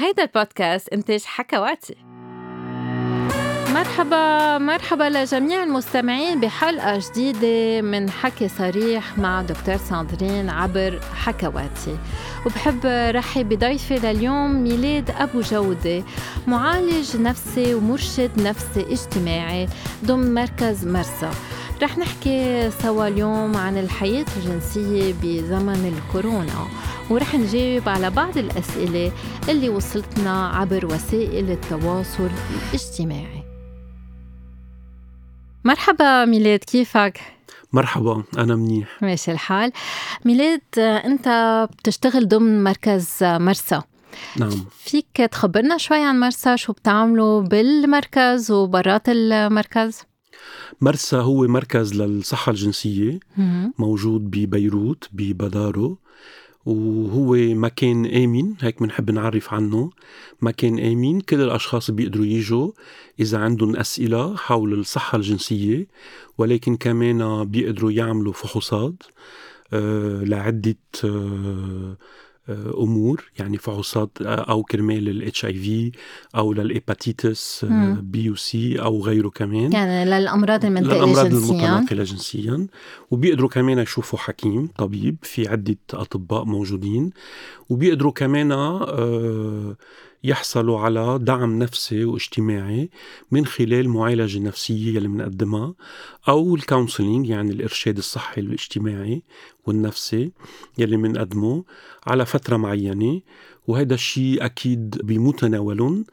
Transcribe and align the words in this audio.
هيدا 0.00 0.22
البودكاست 0.22 0.88
إنتاج 0.88 1.22
حكواتي. 1.24 1.96
مرحبا 3.74 4.58
مرحبا 4.58 5.04
لجميع 5.04 5.62
المستمعين 5.62 6.40
بحلقة 6.40 7.00
جديدة 7.10 7.80
من 7.82 8.10
حكي 8.10 8.48
صريح 8.48 9.18
مع 9.18 9.42
دكتور 9.42 9.76
ساندرين 9.76 10.50
عبر 10.50 11.00
حكواتي. 11.14 11.98
وبحب 12.46 12.80
رحب 12.86 13.48
بضيفي 13.48 13.94
لليوم 13.94 14.62
ميلاد 14.62 15.10
أبو 15.10 15.40
جودة 15.40 16.04
معالج 16.46 17.16
نفسي 17.16 17.74
ومرشد 17.74 18.30
نفسي 18.36 18.86
اجتماعي 18.92 19.68
ضمن 20.04 20.34
مركز 20.34 20.86
مرسى. 20.86 21.30
رح 21.82 21.98
نحكي 21.98 22.70
سوا 22.70 23.08
اليوم 23.08 23.56
عن 23.56 23.78
الحياة 23.78 24.26
الجنسية 24.36 25.14
بزمن 25.22 25.94
الكورونا. 25.94 26.68
ورح 27.10 27.34
نجاوب 27.34 27.88
على 27.88 28.10
بعض 28.10 28.38
الأسئلة 28.38 29.12
اللي 29.48 29.68
وصلتنا 29.68 30.48
عبر 30.48 30.86
وسائل 30.86 31.50
التواصل 31.50 32.30
الاجتماعي. 32.50 33.42
مرحبا 35.64 36.24
ميلاد 36.24 36.58
كيفك؟ 36.58 37.20
مرحبا 37.72 38.24
أنا 38.38 38.56
منيح. 38.56 39.02
ماشي 39.02 39.32
الحال. 39.32 39.72
ميلاد 40.24 40.60
أنت 40.78 41.28
بتشتغل 41.78 42.28
ضمن 42.28 42.64
مركز 42.64 43.18
مرسى. 43.22 43.82
نعم. 44.36 44.64
فيك 44.78 45.28
تخبرنا 45.30 45.78
شوي 45.78 46.04
عن 46.04 46.20
مرسى 46.20 46.56
شو 46.56 46.72
بتعملوا 46.72 47.40
بالمركز 47.40 48.50
وبرات 48.50 49.08
المركز؟ 49.08 50.02
مرسى 50.80 51.16
هو 51.16 51.46
مركز 51.46 51.94
للصحة 51.94 52.50
الجنسية 52.50 53.20
موجود 53.78 54.30
ببيروت 54.30 55.08
ببدارو. 55.12 55.98
وهو 56.68 57.34
مكان 57.54 58.06
آمن 58.06 58.54
هيك 58.60 58.82
بنحب 58.82 59.10
نعرف 59.10 59.54
عنه. 59.54 59.90
مكان 60.42 60.78
آمن 60.78 61.20
كل 61.20 61.40
الأشخاص 61.40 61.90
بيقدروا 61.90 62.26
يجوا 62.26 62.72
إذا 63.20 63.38
عندهم 63.38 63.76
أسئلة 63.76 64.36
حول 64.36 64.74
الصحة 64.74 65.16
الجنسية 65.16 65.86
ولكن 66.38 66.76
كمان 66.76 67.44
بيقدروا 67.44 67.92
يعملوا 67.92 68.32
فحوصات 68.32 69.02
آه 69.72 70.24
لعدة 70.24 70.76
آه 71.04 71.96
أمور 72.78 73.30
يعني 73.38 73.58
فحوصات 73.58 74.10
آه، 74.22 74.34
أو 74.34 74.62
كرمال 74.62 75.08
ال 75.08 75.44
HIV 75.44 75.92
أو 76.36 76.52
لل 76.52 76.73
hepatitis 76.73 77.66
B 78.00 78.30
و 78.30 78.55
C 78.55 78.80
أو 78.80 79.02
غيره 79.02 79.28
كمان. 79.28 79.72
يعني 79.72 80.04
للأمراض 80.04 80.64
المنتقلة 80.64 80.96
للامراض 80.96 81.26
جنسيا. 81.26 81.68
المتنقله 81.68 82.04
جنسيا. 82.04 82.66
وبيقدروا 83.10 83.48
كمان 83.48 83.78
يشوفوا 83.78 84.18
حكيم 84.18 84.66
طبيب 84.78 85.16
في 85.22 85.48
عدة 85.48 85.76
أطباء 85.92 86.44
موجودين. 86.44 87.10
وبيقدروا 87.68 88.12
كمان 88.12 88.52
آه 88.52 89.76
يحصلوا 90.24 90.80
على 90.80 91.18
دعم 91.22 91.58
نفسي 91.58 92.04
واجتماعي 92.04 92.90
من 93.30 93.46
خلال 93.46 93.88
معالجة 93.88 94.38
نفسية 94.38 94.96
يلي 94.96 95.08
بنقدمها 95.08 95.74
أو 96.28 96.54
الكونسلينج 96.54 97.28
يعني 97.28 97.52
الإرشاد 97.52 97.96
الصحي 97.98 98.40
الاجتماعي 98.40 99.22
والنفسي 99.66 100.32
يلي 100.78 100.96
بنقدمه 100.96 101.64
على 102.06 102.26
فترة 102.26 102.56
معينة. 102.56 103.20
وهذا 103.66 103.94
الشيء 103.94 104.44
أكيد 104.44 105.00
بمتناولهم 105.02 106.04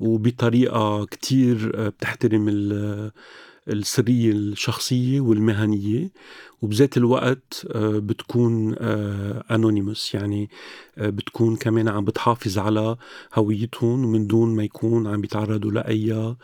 وبطريقة 0.00 1.04
كتير 1.04 1.72
بتحترم 1.88 2.48
السرية 3.68 4.32
الشخصية 4.32 5.20
والمهنية 5.20 6.10
وبذات 6.62 6.96
الوقت 6.96 7.66
آه، 7.70 7.98
بتكون 7.98 8.74
انونيموس 9.50 10.14
آه، 10.14 10.18
يعني 10.18 10.50
آه، 10.98 11.10
بتكون 11.10 11.56
كمان 11.56 11.88
عم 11.88 12.04
بتحافظ 12.04 12.58
على 12.58 12.96
هويتهم 13.34 14.12
من 14.12 14.26
دون 14.26 14.56
ما 14.56 14.64
يكون 14.64 15.06
عم 15.06 15.20
بيتعرضوا 15.20 15.70
لأي 15.70 16.36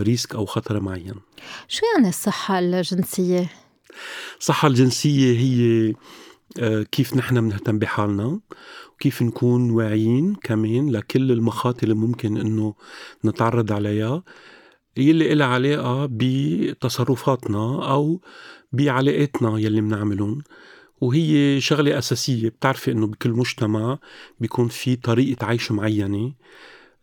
ريسك 0.00 0.34
أو 0.34 0.46
خطر 0.46 0.80
معين 0.80 1.14
شو 1.68 1.86
يعني 1.94 2.08
الصحة 2.08 2.58
الجنسية؟ 2.58 3.50
الصحة 4.40 4.68
الجنسية 4.68 5.38
هي 5.38 5.94
كيف 6.84 7.16
نحن 7.16 7.48
بنهتم 7.48 7.78
بحالنا 7.78 8.40
وكيف 8.94 9.22
نكون 9.22 9.70
واعيين 9.70 10.34
كمان 10.34 10.90
لكل 10.90 11.32
المخاطر 11.32 11.82
اللي 11.82 11.94
ممكن 11.94 12.36
إنه 12.36 12.74
نتعرض 13.24 13.72
عليها 13.72 14.22
يلي 14.98 15.32
إلها 15.32 15.46
علاقة 15.46 16.08
بتصرفاتنا 16.12 17.90
أو 17.92 18.20
بعلاقاتنا 18.72 19.58
يلي 19.58 19.80
بنعملهم 19.80 20.42
وهي 21.00 21.60
شغلة 21.60 21.98
أساسية. 21.98 22.48
بتعرفي 22.48 22.92
إنه 22.92 23.06
بكل 23.06 23.30
مجتمع 23.30 23.98
بيكون 24.40 24.68
في 24.68 24.96
طريقة 24.96 25.46
عيش 25.46 25.72
معينة. 25.72 26.32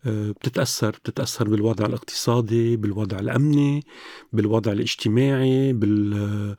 آه، 0.06 0.30
بتتأثر 0.30 0.90
بتتأثر 0.90 1.48
بالوضع 1.48 1.86
الاقتصادي 1.86 2.76
بالوضع 2.76 3.18
الأمني 3.18 3.84
بالوضع 4.32 4.72
الاجتماعي 4.72 5.72
بال 5.72 6.56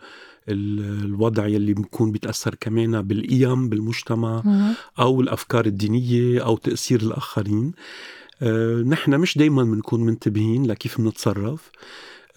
الوضع 0.49 1.47
يلي 1.47 1.73
بيكون 1.73 2.11
بيتأثر 2.11 2.55
كمان 2.55 3.01
بالقيم 3.01 3.69
بالمجتمع 3.69 4.43
أو 4.99 5.21
الأفكار 5.21 5.65
الدينية 5.65 6.43
أو 6.43 6.57
تأثير 6.57 7.01
الآخرين. 7.01 7.71
نحن 8.85 9.15
مش 9.15 9.37
دايما 9.37 9.63
بنكون 9.63 10.03
منتبهين 10.03 10.65
لكيف 10.65 11.01
بنتصرف 11.01 11.71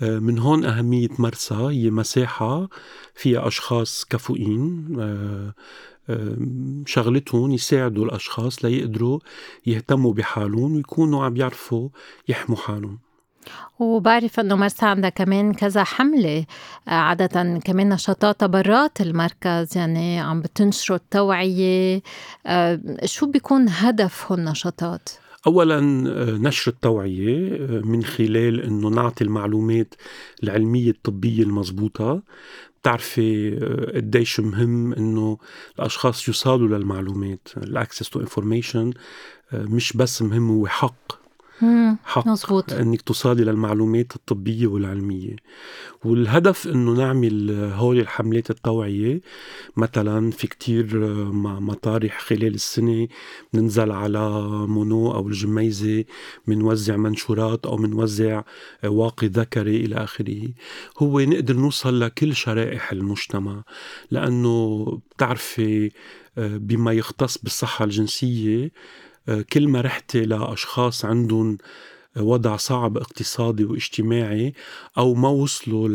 آه، 0.03 0.19
من 0.19 0.39
هون 0.39 0.65
أهمية 0.65 1.09
مرسى 1.19 1.55
هي 1.55 1.91
مساحة 1.91 2.69
فيها 3.15 3.49
أشخاص 3.49 4.05
كفؤين 4.11 4.97
آه، 5.01 5.55
شغلتهم 6.87 7.53
يساعدوا 7.53 8.05
الأشخاص 8.05 8.65
ليقدروا 8.65 9.19
يهتموا 9.67 10.13
بحالهم 10.13 10.75
ويكونوا 10.75 11.25
عم 11.25 11.37
يعرفوا 11.37 11.89
يحموا 12.29 12.57
حالهم. 12.57 12.99
وبعرف 13.79 14.41
إنه 14.41 14.57
مرسى 14.57 14.87
عندها 14.87 15.11
كمان 15.11 15.55
كذا 15.55 15.85
حملة 15.85 16.45
عادة 16.87 17.59
كمان 17.65 17.89
نشاطات 17.89 18.45
برات 18.45 19.01
المركز 19.01 19.77
يعني 19.77 20.21
عم 20.21 20.41
بتنشروا 20.41 20.99
التوعية. 20.99 22.03
شو 23.05 23.27
بيكون 23.27 23.67
هدف 23.69 24.33
هالنشاطات؟ 24.33 25.09
اولا 25.47 25.79
آه، 26.09 26.31
نشر 26.39 26.71
التوعية 26.73 27.55
آه، 27.55 27.81
من 27.81 28.05
خلال 28.05 28.61
إنه 28.61 28.89
نعطي 28.89 29.25
المعلومات 29.25 29.95
العلمية 30.43 30.91
الطبية 30.91 31.43
المضبوطة. 31.43 32.23
بتعرفي 32.83 33.59
آه، 33.63 33.97
قديش 33.97 34.41
مهم 34.41 34.93
إنه 34.93 35.39
الأشخاص 35.79 36.29
يوصلوا 36.29 36.79
للمعلومات 36.79 37.49
ال 37.57 37.64
access 37.64 38.11
to 38.11 38.21
information 38.21 38.93
مش 39.53 39.93
بس 39.97 40.23
مهم 40.23 40.51
هو 40.51 40.67
حق. 40.67 41.20
حق 42.05 42.27
مزبوط. 42.27 42.73
إنك 42.73 43.03
توصلي 43.03 43.45
للمعلومات 43.45 44.17
الطبية 44.17 44.67
والعلمية. 44.67 45.37
والهدف 46.05 46.67
إنه 46.67 46.93
نعمل 46.93 47.51
هول 47.75 47.99
الحملات 47.99 48.51
التوعية. 48.51 49.21
مثلا 49.77 50.31
في 50.31 50.47
كتير 50.47 50.99
مطارح 51.61 52.21
خلال 52.21 52.55
السنة 52.55 53.09
بننزل 53.53 53.93
على 53.93 54.43
مونو 54.67 55.13
أو 55.13 55.29
الجميزة 55.29 56.05
بنوزع 56.47 56.97
منشورات 56.97 57.67
أو 57.67 57.77
بنوزع 57.77 58.43
واقي 58.85 59.27
ذكري 59.27 59.77
إلى 59.77 59.97
آخره. 59.97 60.49
هو 60.99 61.21
نقدر 61.21 61.57
نوصل 61.57 62.01
لكل 62.01 62.35
شرائح 62.37 62.93
المجتمع. 62.93 63.63
لأنه 64.11 64.87
بتعرفي 65.17 65.91
بما 66.37 66.93
يختص 66.93 67.39
بالصحة 67.39 67.85
الجنسية 67.85 68.71
كل 69.53 69.69
ما 69.69 69.81
رحت 69.81 70.17
لأشخاص 70.17 71.05
عندهم 71.05 71.59
وضع 72.17 72.57
صعب 72.57 72.97
اقتصادي 72.97 73.65
واجتماعي 73.65 74.55
أو 74.99 75.15
ما 75.15 75.29
وصلوا 75.29 75.89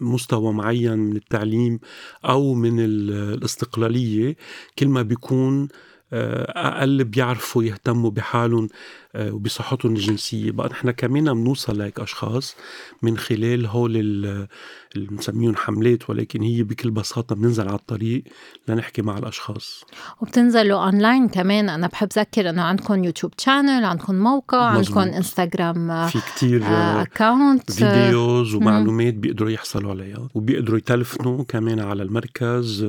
لمستوى 0.00 0.52
معين 0.52 0.98
من 0.98 1.16
التعليم 1.16 1.80
أو 2.24 2.54
من 2.54 2.80
الاستقلالية 2.80 4.36
كل 4.78 4.88
ما 4.88 5.02
بيكون 5.02 5.68
آه، 6.12 6.78
أقل 6.78 7.04
بيعرفوا 7.04 7.64
يهتموا 7.64 8.10
بحالهم. 8.10 8.64
آه، 8.64 8.68
وبصحتهم 9.16 9.92
الجنسية. 9.94 10.50
بقى 10.50 10.68
نحن 10.68 10.90
كمان 10.90 11.24
بنوصل 11.24 11.78
لهيك 11.78 12.00
أشخاص 12.00 12.56
من 13.02 13.18
خلال 13.18 13.66
هول 13.66 13.96
اللي 13.96 14.48
بنسميهم 14.96 15.56
حملات 15.56 16.10
ولكن 16.10 16.42
هي 16.42 16.62
بكل 16.62 16.90
بساطة 16.90 17.34
بننزل 17.34 17.68
على 17.68 17.78
الطريق 17.78 18.22
لنحكي 18.68 19.02
مع 19.02 19.18
الأشخاص. 19.18 19.84
وبتنزلوا 20.20 20.84
اونلاين 20.84 21.28
كمان. 21.28 21.68
أنا 21.68 21.86
بحب 21.86 22.08
ذكر 22.18 22.50
إنه 22.50 22.62
عندكم 22.62 23.04
YouTube 23.04 23.32
channel 23.38 23.84
عندكم 23.84 24.14
موقع 24.14 24.78
مزبوط. 24.78 24.98
عندكم 24.98 25.16
انستغرام 25.16 25.90
آه، 25.90 26.06
في 26.06 26.18
كتير 26.34 26.62
account 26.66 27.70
videos 27.72 28.54
ومعلومات 28.54 29.14
بيقدروا 29.14 29.50
يحصلوا 29.50 29.90
عليها. 29.90 30.28
وبيقدروا 30.34 30.78
يتلفنوا 30.78 31.44
كمان 31.44 31.80
على 31.80 32.02
المركز 32.02 32.86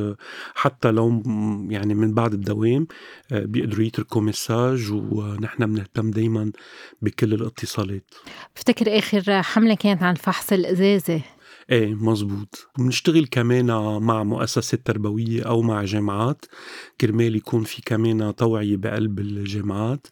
حتى 0.55 0.91
لو 0.91 1.23
يعني 1.69 1.93
من 1.93 2.13
بعد 2.13 2.33
الدوام 2.33 2.87
بيقدروا 3.31 3.85
يتركوا 3.85 4.21
message 4.21 4.91
ونحن 4.91 5.65
بنهتم 5.65 6.11
دايما 6.15 6.51
بكل 7.01 7.33
الاتصالات. 7.33 8.13
بفتكر 8.55 8.97
آخر 8.97 9.41
حملة 9.41 9.75
كانت 9.75 10.03
عن 10.03 10.15
فحص 10.15 10.53
الأزازة. 10.53 11.21
إيه 11.71 11.93
مزبوط. 11.95 12.67
بنشتغل 12.77 13.27
كمان 13.31 13.65
مع 14.01 14.23
مؤسسات 14.23 14.79
تربوية 14.85 15.43
أو 15.43 15.61
مع 15.61 15.83
جامعات. 15.83 16.45
كرمال 17.01 17.35
يكون 17.35 17.63
في 17.63 17.81
كمان 17.81 18.35
توعية 18.35 18.77
بقلب 18.77 19.19
الجامعات. 19.19 20.07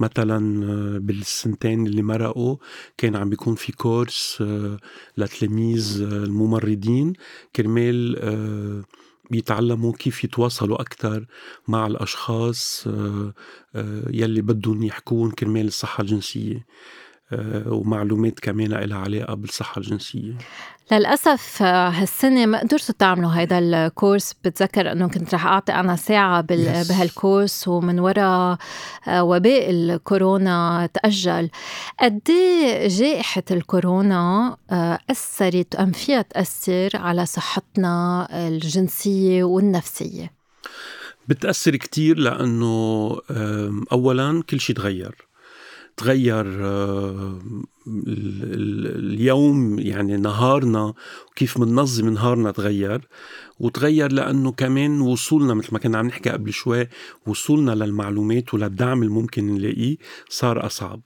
مثلا 0.00 0.64
آه، 0.64 0.98
بالسنتين 0.98 1.86
اللي 1.86 2.02
مرقوا 2.02 2.56
كان 2.98 3.16
عم 3.16 3.28
بيكون 3.28 3.54
في 3.54 3.72
كورس 3.72 4.38
آه، 4.40 4.78
لتلاميذ 5.16 6.02
آه، 6.02 6.24
الممرضين. 6.24 7.12
كرمال 7.56 8.16
بيتعلموا 9.30 9.92
كيف 9.92 10.24
يتواصلوا 10.24 10.80
أكثر 10.80 11.26
مع 11.68 11.86
الأشخاص 11.86 12.88
يلي 14.10 14.42
بدهم 14.42 14.82
يحكون 14.82 15.30
كرمال 15.30 15.66
الصحة 15.66 16.02
الجنسية. 16.02 16.66
ومعلومات 17.66 18.40
كمان 18.40 18.66
لها 18.66 18.98
علاقة 18.98 19.34
بالصحة 19.34 19.78
الجنسية 19.78 20.38
للأسف 20.92 21.62
هالسنة 21.62 22.46
ما 22.46 22.60
قدرتوا 22.60 22.94
تعملوا 22.98 23.30
هيدا 23.30 23.58
الكورس 23.58 24.34
بتذكر 24.44 24.92
أنه 24.92 25.08
كنت 25.08 25.34
رح 25.34 25.46
أعطي 25.46 25.72
أنا 25.72 25.96
ساعة 25.96 26.40
بال... 26.40 26.84
yes. 26.84 26.88
بهالكورس 26.88 27.68
ومن 27.68 27.98
وراء 28.00 28.58
آه، 29.08 29.22
وباء 29.22 29.70
الكورونا 29.70 30.88
تأجل 30.94 31.50
قد 32.00 32.20
إيه 32.28 32.88
جائحة 32.88 33.42
الكورونا 33.50 34.56
آه، 34.70 34.98
أثرت 35.10 35.74
أم 35.74 35.92
فيها 35.92 36.22
تأثر 36.22 36.90
على 36.94 37.26
صحتنا 37.26 38.28
الجنسية 38.48 39.44
والنفسية؟ 39.44 40.32
بتأثر 41.28 41.76
كتير 41.76 42.18
لأنه 42.18 43.16
أولا 43.92 44.42
كل 44.50 44.60
شيء 44.60 44.76
تغير 44.76 45.33
تغير 45.96 46.64
آه، 46.64 47.38
اليوم 48.96 49.78
يعني 49.78 50.16
نهارنا 50.16 50.94
وكيف 51.30 51.58
مننظم 51.58 52.08
نهارنا 52.08 52.50
تغير 52.50 53.08
وتغير 53.60 54.12
لأنه 54.12 54.52
كمان 54.52 55.00
وصولنا 55.00 55.54
مثل 55.54 55.68
ما 55.72 55.78
كنا 55.78 55.98
عم 55.98 56.06
نحكي 56.06 56.30
قبل 56.30 56.52
شوي 56.52 56.88
وصولنا 57.26 57.70
للمعلومات 57.72 58.54
وللدعم 58.54 59.02
الممكن 59.02 59.54
نلاقيه 59.54 59.96
صار 60.28 60.66
أصعب. 60.66 61.00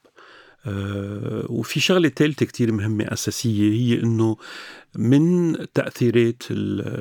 آه، 0.66 1.46
وفي 1.48 1.80
شغلة 1.80 2.08
ثالثة 2.08 2.46
كتير 2.46 2.72
مهمة 2.72 3.04
أساسية 3.04 3.72
هي 3.72 4.02
إنه 4.02 4.36
من 4.96 5.56
تأثيرات 5.74 6.42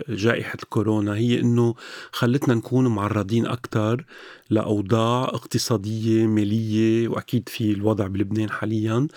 جائحة 0.09 0.57
الكورونا 0.63 1.15
هي 1.15 1.39
إنه 1.39 1.75
خلتنا 2.11 2.53
نكون 2.55 2.87
معرضين 2.87 3.45
أكثر 3.45 4.05
لأوضاع 4.49 5.23
اقتصادية 5.23 6.27
مالية 6.27 7.07
وأكيد 7.07 7.49
في 7.49 7.71
الوضع 7.71 8.07
بلبنان 8.07 8.49
حاليا. 8.49 9.07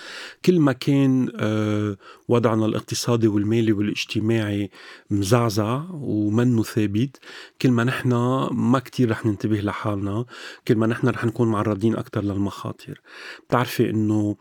كل 0.44 0.60
ما 0.60 0.72
كان 0.72 1.32
آه، 1.36 1.96
وضعنا 2.28 2.66
الاقتصادي 2.66 3.28
والمالي 3.28 3.72
والاجتماعي 3.72 4.70
مزعزع 5.10 5.82
ومنه 5.92 6.62
ثابت 6.62 7.16
كل 7.62 7.70
ما 7.70 7.84
نحن 7.84 8.08
ما 8.52 8.78
كتير 8.78 9.10
رح 9.10 9.26
ننتبه 9.26 9.60
لحالنا 9.60 10.24
كل 10.68 10.76
ما 10.76 10.86
نحن 10.86 11.08
رح 11.08 11.24
نكون 11.24 11.48
معرضين 11.48 11.96
أكثر 11.96 12.20
للمخاطر. 12.20 13.00
بتعرفي 13.48 13.90
آه، 13.90 14.36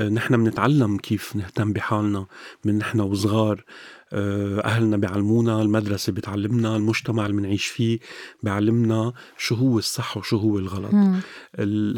نحن 0.00 0.44
بنتعلم 0.44 0.96
كيف 0.96 1.36
نهتم 1.36 1.72
بحالنا 1.72 2.26
من 2.64 2.78
نحن 2.78 3.00
وصغار. 3.00 3.64
آه، 4.12 4.64
أهلنا 4.64 4.96
بيعلمونا 4.96 5.62
المدرسة 5.62 6.12
بتعلمنا 6.12 6.76
المجتمع 6.76 7.26
اللي 7.26 7.36
بنعيش 7.36 7.66
فيه 7.66 7.98
بيعلمنا 8.42 9.12
شو 9.38 9.54
هو 9.54 9.78
الصح 9.78 10.16
وشو 10.16 10.36
هو 10.36 10.58
الغلط. 10.58 10.90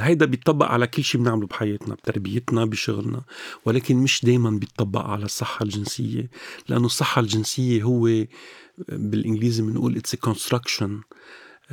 هيدا 0.00 0.26
بيطبق 0.26 0.66
على 0.66 0.86
كل 0.86 1.04
شيء 1.04 1.20
بنعمله 1.20 1.46
بحياتنا 1.46 1.94
بتربيتنا 1.94 2.64
بشغلنا 2.64 3.22
ولكن 3.64 3.96
مش 3.96 4.24
دايما 4.24 4.50
بيطبق 4.50 5.00
على 5.00 5.24
الصحة 5.24 5.62
الجنسية 5.62 6.30
لأنه 6.68 6.86
الصحة 6.86 7.20
الجنسية 7.20 7.82
هو 7.82 8.06
آه، 8.08 8.26
بالإنجليزي 8.90 9.62
بنقول 9.62 9.96
it's 9.96 10.14
construction 10.14 11.00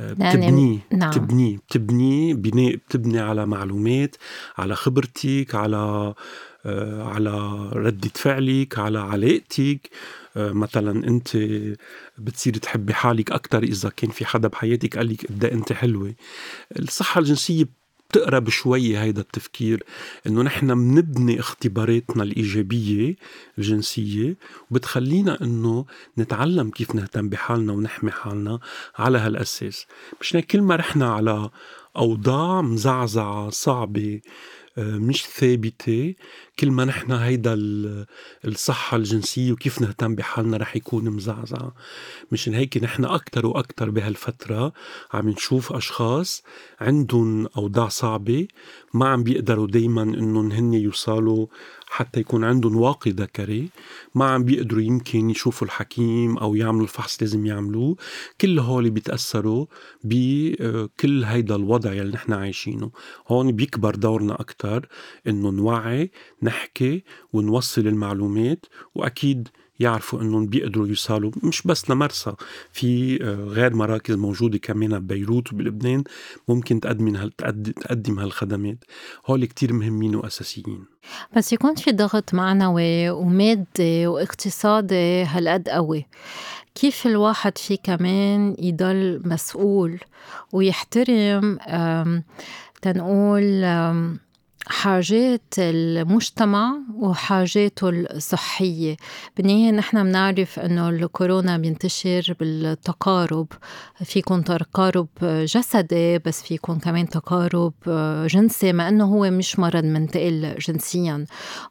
بتبنيه 0.00 0.78
نعم. 0.92 1.10
بتبنيه 1.10 1.56
بتبنيه 1.56 2.34
بناء 2.34 2.76
بتبني 2.76 3.18
على 3.18 3.46
معلومات 3.46 4.16
على 4.58 4.76
خبرتك 4.76 5.54
على 5.54 6.14
آه، 6.66 7.02
على 7.02 7.30
ردة 7.72 8.10
فعلك 8.14 8.78
على 8.78 8.98
علاقتك 8.98 9.90
آه، 10.36 10.52
مثلا 10.52 11.08
أنت 11.08 11.36
بتصير 12.18 12.56
تحبي 12.56 12.94
حالك 12.94 13.32
أكثر 13.32 13.62
إذا 13.62 13.88
كان 13.88 14.10
في 14.10 14.26
حدا 14.26 14.48
بحياتك 14.48 14.96
قال 14.96 15.08
لك 15.08 15.26
قد 15.26 15.44
أنت 15.44 15.72
حلوة 15.72 16.14
الصحة 16.78 17.18
الجنسية 17.18 17.64
بتقرب 18.10 18.48
شوي 18.48 18.98
هيدا 18.98 19.20
التفكير 19.20 19.84
إنه 20.26 20.42
نحن 20.42 20.66
بنبني 20.66 21.40
اختباراتنا 21.40 22.22
الإيجابية 22.22 23.16
الجنسية 23.58 24.36
وبتخلينا 24.70 25.42
إنه 25.42 25.84
نتعلم 26.18 26.70
كيف 26.70 26.94
نهتم 26.94 27.28
بحالنا 27.28 27.72
ونحمي 27.72 28.10
حالنا 28.10 28.60
على 28.96 29.18
هالأساس. 29.18 29.86
مش 30.20 30.36
كل 30.50 30.62
ما 30.62 30.76
رحنا 30.76 31.12
على 31.12 31.50
أوضاع 31.96 32.62
مزعزعة 32.62 33.50
صعبة 33.50 34.20
مش 34.78 35.26
ثابتة. 35.26 36.14
كل 36.58 36.70
ما 36.70 36.84
نحن 36.84 37.12
هيدا 37.12 37.54
الصحة 38.44 38.96
الجنسية 38.96 39.52
وكيف 39.52 39.80
نهتم 39.82 40.14
بحالنا 40.14 40.56
رح 40.56 40.76
يكون 40.76 41.04
مزعزع. 41.10 41.70
مشان 42.32 42.54
هيك 42.54 42.76
نحن 42.76 43.04
أكتر 43.04 43.46
وأكتر 43.46 43.90
بهالفترة 43.90 44.72
عم 45.12 45.28
نشوف 45.28 45.72
أشخاص 45.72 46.42
عندهم 46.80 47.46
أوضاع 47.46 47.88
صعبة 47.88 48.48
ما 48.94 49.08
عم 49.08 49.22
بيقدروا 49.22 49.66
دايما 49.66 50.02
إنهم 50.02 50.52
هن 50.52 50.74
يوصلوا 50.74 51.46
حتى 51.90 52.20
يكون 52.20 52.44
عندهم 52.44 52.76
واقي 52.76 53.10
ذكري 53.10 53.68
ما 54.14 54.24
عم 54.24 54.44
بيقدروا 54.44 54.82
يمكن 54.82 55.30
يشوفوا 55.30 55.66
الحكيم 55.66 56.38
أو 56.38 56.54
يعملوا 56.54 56.82
الفحص 56.82 57.22
لازم 57.22 57.46
يعملوه. 57.46 57.96
كل 58.40 58.58
هول 58.58 58.90
بيتأثروا 58.90 59.66
بكل 60.04 61.24
هيدا 61.24 61.56
الوضع 61.56 61.92
يلي 61.92 62.12
نحن 62.12 62.32
عايشينه. 62.32 62.90
هون 63.28 63.52
بيكبر 63.52 63.94
دورنا 63.94 64.34
أكثر 64.34 64.88
إنه 65.26 65.50
نوعي 65.50 66.10
نحكي 66.42 67.04
ونوصل 67.32 67.86
المعلومات 67.86 68.66
وأكيد 68.94 69.48
يعرفوا 69.78 70.22
إنهم 70.22 70.46
بيقدروا 70.46 70.86
يوصلوا 70.86 71.30
مش 71.42 71.62
بس 71.62 71.90
لمرسى 71.90 72.32
في 72.72 73.18
آه، 73.24 73.34
غير 73.34 73.74
مراكز 73.74 74.14
موجودة 74.14 74.58
كمان 74.58 74.98
ببيروت 74.98 75.52
وبلبنان 75.52 76.04
ممكن 76.48 76.80
تقدم 76.80 77.28
تقدم 77.80 78.18
هالخدمات. 78.18 78.84
هول 79.26 79.44
كتير 79.44 79.72
مهمين 79.72 80.14
وأساسيين. 80.14 80.84
بس 81.36 81.52
يكون 81.52 81.74
في 81.74 81.92
ضغط 81.92 82.34
معنوي 82.34 83.10
ومادي 83.10 84.06
واقتصادي 84.06 85.24
هالقد 85.24 85.68
قوي. 85.68 86.06
كيف 86.74 87.06
الواحد 87.06 87.58
في 87.58 87.76
كمان 87.76 88.56
يضل 88.58 89.22
مسؤول 89.24 90.00
ويحترم 90.52 91.58
تنقول 92.82 93.64
حاجات 94.66 95.54
المجتمع 95.58 96.78
وحاجاته 96.98 97.88
الصحية. 97.88 98.96
بالنهاية 99.36 99.70
نحن 99.70 100.04
بنعرف 100.04 100.58
أنه 100.58 100.88
الكورونا 100.88 101.58
بينتشر 101.58 102.36
بالتقارب. 102.40 103.46
في 104.04 104.18
يكون 104.18 104.44
تقارب 104.44 105.08
جسدي 105.22 106.18
بس 106.18 106.42
في 106.42 106.54
يكون 106.54 106.78
كمان 106.78 107.08
تقارب 107.08 107.72
جنسي 108.26 108.72
مع 108.72 108.88
أنه 108.88 109.04
هو 109.04 109.30
مش 109.30 109.58
مرض 109.58 109.84
منتقل 109.84 110.54
جنسيا. 110.58 111.24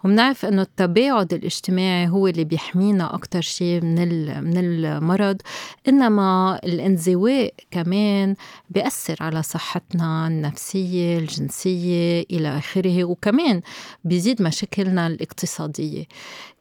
وبنعرف 0.03 0.45
أنه 0.45 0.61
التباعد 0.61 1.33
الاجتماعي 1.33 2.07
هو 2.07 2.27
اللي 2.27 2.43
بيحمينا 2.43 3.13
أكتر 3.13 3.41
شيء 3.41 3.81
من 3.81 3.97
من 4.43 4.57
المرض. 4.57 5.41
إنما 5.87 6.59
الانزواء 6.63 7.53
كمان 7.71 8.35
بيأثر 8.69 9.15
على 9.21 9.43
صحتنا 9.43 10.27
النفسية 10.27 11.17
الجنسية 11.17 12.25
إلى 12.31 12.57
آخره. 12.57 13.03
وكمان 13.03 13.61
بيزيد 14.03 14.41
مشاكلنا 14.41 15.16
الاقتصادية. 15.17 16.05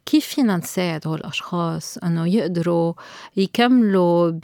كيف 0.06 0.26
فينا 0.26 0.56
نساعد 0.56 1.06
هول 1.06 1.18
الأشخاص 1.18 1.98
أنه 1.98 2.26
يقدروا 2.34 2.92
يكملوا 3.36 4.30
ب 4.30 4.40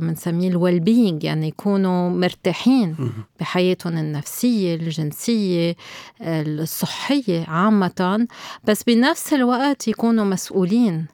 بنسميه 0.00 0.48
الويل 0.48 0.80
بينج 0.80 1.24
يعني 1.24 1.48
يكونوا 1.48 2.10
مرتاحين 2.10 2.96
بحياتهم 3.40 3.98
النفسية 3.98 4.74
الجنسية 4.74 5.76
الصحية 6.22 7.44
عامة. 7.48 8.26
بس 8.64 8.82
بنفس 8.82 9.32
الوقت 9.32 9.88
يكونوا 9.88 10.24
مسؤولين. 10.24 11.06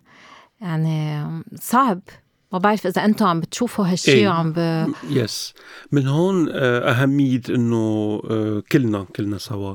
يعني 0.61 1.27
صعب. 1.61 2.01
ما 2.53 2.59
بعرف 2.59 2.87
إذا 2.87 3.05
أنتم 3.05 3.27
عم 3.27 3.41
بتشوفوا 3.41 3.87
هالشيء 3.87 4.15
إيه. 4.15 4.29
وعم 4.29 4.53
ب... 4.57 4.87
يس 5.11 5.55
من 5.93 6.07
هون 6.09 6.49
آه، 6.51 6.91
أهمية 6.91 7.41
إنه 7.49 7.77
آه، 8.31 8.63
كلنا 8.73 9.07
كلنا 9.17 9.39
سوا. 9.39 9.75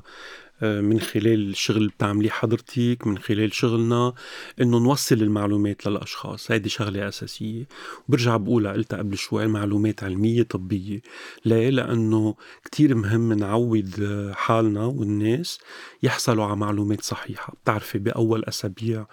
من 0.62 1.00
خلال 1.00 1.50
الشغل 1.50 1.78
اللي 1.78 1.90
بتعمليه 1.90 2.30
حضرتك 2.30 3.08
من 3.08 3.18
خلال 3.18 3.54
شغلنا 3.54 4.14
إنه 4.62 4.80
نوصل 4.80 5.16
المعلومات 5.16 5.88
للأشخاص. 5.88 6.52
هيدي 6.52 6.70
شغلة 6.70 7.08
أساسية. 7.08 7.68
وبرجع 8.10 8.38
بقولها 8.38 8.72
قلتها 8.72 8.98
قبل 8.98 9.18
شوي 9.18 9.48
معلومات 9.48 10.04
علمية 10.04 10.44
طبية. 10.44 11.02
ليه 11.46 11.70
لأنه 11.70 12.36
كتير 12.66 12.96
مهم 12.96 13.34
نعود 13.34 13.92
حالنا 14.34 14.86
والناس 14.86 15.60
يحصلوا 16.04 16.46
على 16.46 16.56
معلومات 16.56 17.04
صحيحة. 17.04 17.54
بتعرفي 17.64 18.00
بأول 18.00 18.46
أسابيع 18.46 19.06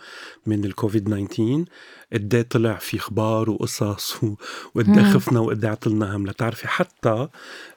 من 0.46 0.64
الكوفيد 0.64 1.04
19 1.04 1.64
قد 2.12 2.34
إيه 2.34 2.42
طلع 2.42 2.74
في 2.74 2.96
أخبار 2.96 3.50
وقصص 3.50 4.16
وقد 4.74 4.98
إيه 4.98 5.04
خفنا 5.04 5.40
وقد 5.40 5.64
إيه 5.64 5.70
عطلنا 5.70 6.16
هم 6.16 6.26
لتعرفي 6.26 6.68
حتى 6.68 7.28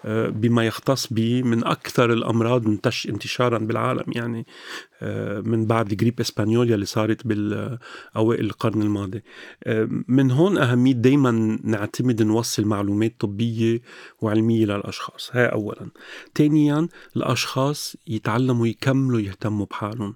آه، 0.05 0.29
بما 0.29 0.65
يختص 0.65 1.13
بي 1.13 1.43
من 1.43 1.65
أكثر 1.65 2.13
الأمراض 2.13 2.67
انتشارا 3.09 3.57
بالعالم 3.57 4.03
يعني 4.07 4.45
آه، 5.01 5.41
من 5.41 5.65
بعد 5.65 5.87
جريب 5.87 6.19
اسبانيوليا 6.19 6.75
اللي 6.75 6.85
صارت 6.85 7.27
بالأوائل 7.27 8.45
القرن 8.45 8.81
الماضي. 8.81 9.23
آه، 9.63 9.89
من 10.07 10.31
هون 10.31 10.57
أهمية 10.57 10.93
دائما 10.93 11.59
نعتمد 11.63 12.21
نوصل 12.21 12.65
معلومات 12.65 13.15
طبية 13.19 13.81
وعلمية 14.21 14.65
للأشخاص. 14.65 15.29
هاي 15.33 15.45
اولا. 15.45 15.89
ثانيا 16.35 16.87
الأشخاص 17.15 17.95
يتعلموا 18.07 18.67
يكملوا 18.67 19.19
يهتموا 19.19 19.65
بحالهم. 19.65 20.15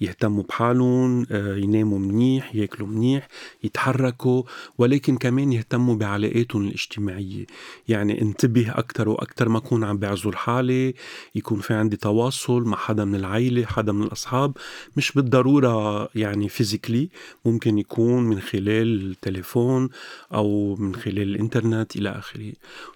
يهتموا 0.00 0.42
بحالهم 0.42 1.26
يناموا 1.30 1.98
منيح 1.98 2.54
ياكلوا 2.54 2.88
منيح 2.88 3.28
يتحركوا 3.66 4.42
ولكن 4.78 5.16
كمان 5.16 5.52
يهتموا 5.52 5.94
بعلاقاتهم 5.94 6.66
الاجتماعية. 6.66 7.46
يعني 7.88 8.22
انتبه 8.22 8.70
أكثر 8.70 9.08
وأكثر 9.08 9.48
ما 9.48 9.58
أكون 9.58 9.84
عم 9.84 9.98
بعزل 9.98 10.36
حالي 10.36 10.94
يكون 11.34 11.60
في 11.60 11.74
عندي 11.74 11.96
تواصل 11.96 12.62
مع 12.62 12.76
حدا 12.76 13.04
من 13.04 13.14
العيلة 13.14 13.66
حدا 13.66 13.92
من 13.92 14.02
الأصحاب. 14.02 14.56
مش 14.96 15.12
بالضرورة 15.12 16.08
يعني 16.14 16.48
فيزيكلي 16.48 17.08
ممكن 17.44 17.78
يكون 17.78 18.22
من 18.24 18.40
خلال 18.40 19.10
التليفون 19.10 19.88
أو 20.34 20.76
من 20.76 20.94
خلال 20.94 21.22
الإنترنت 21.22 21.96
إلى 21.96 22.10
آخره. 22.10 22.52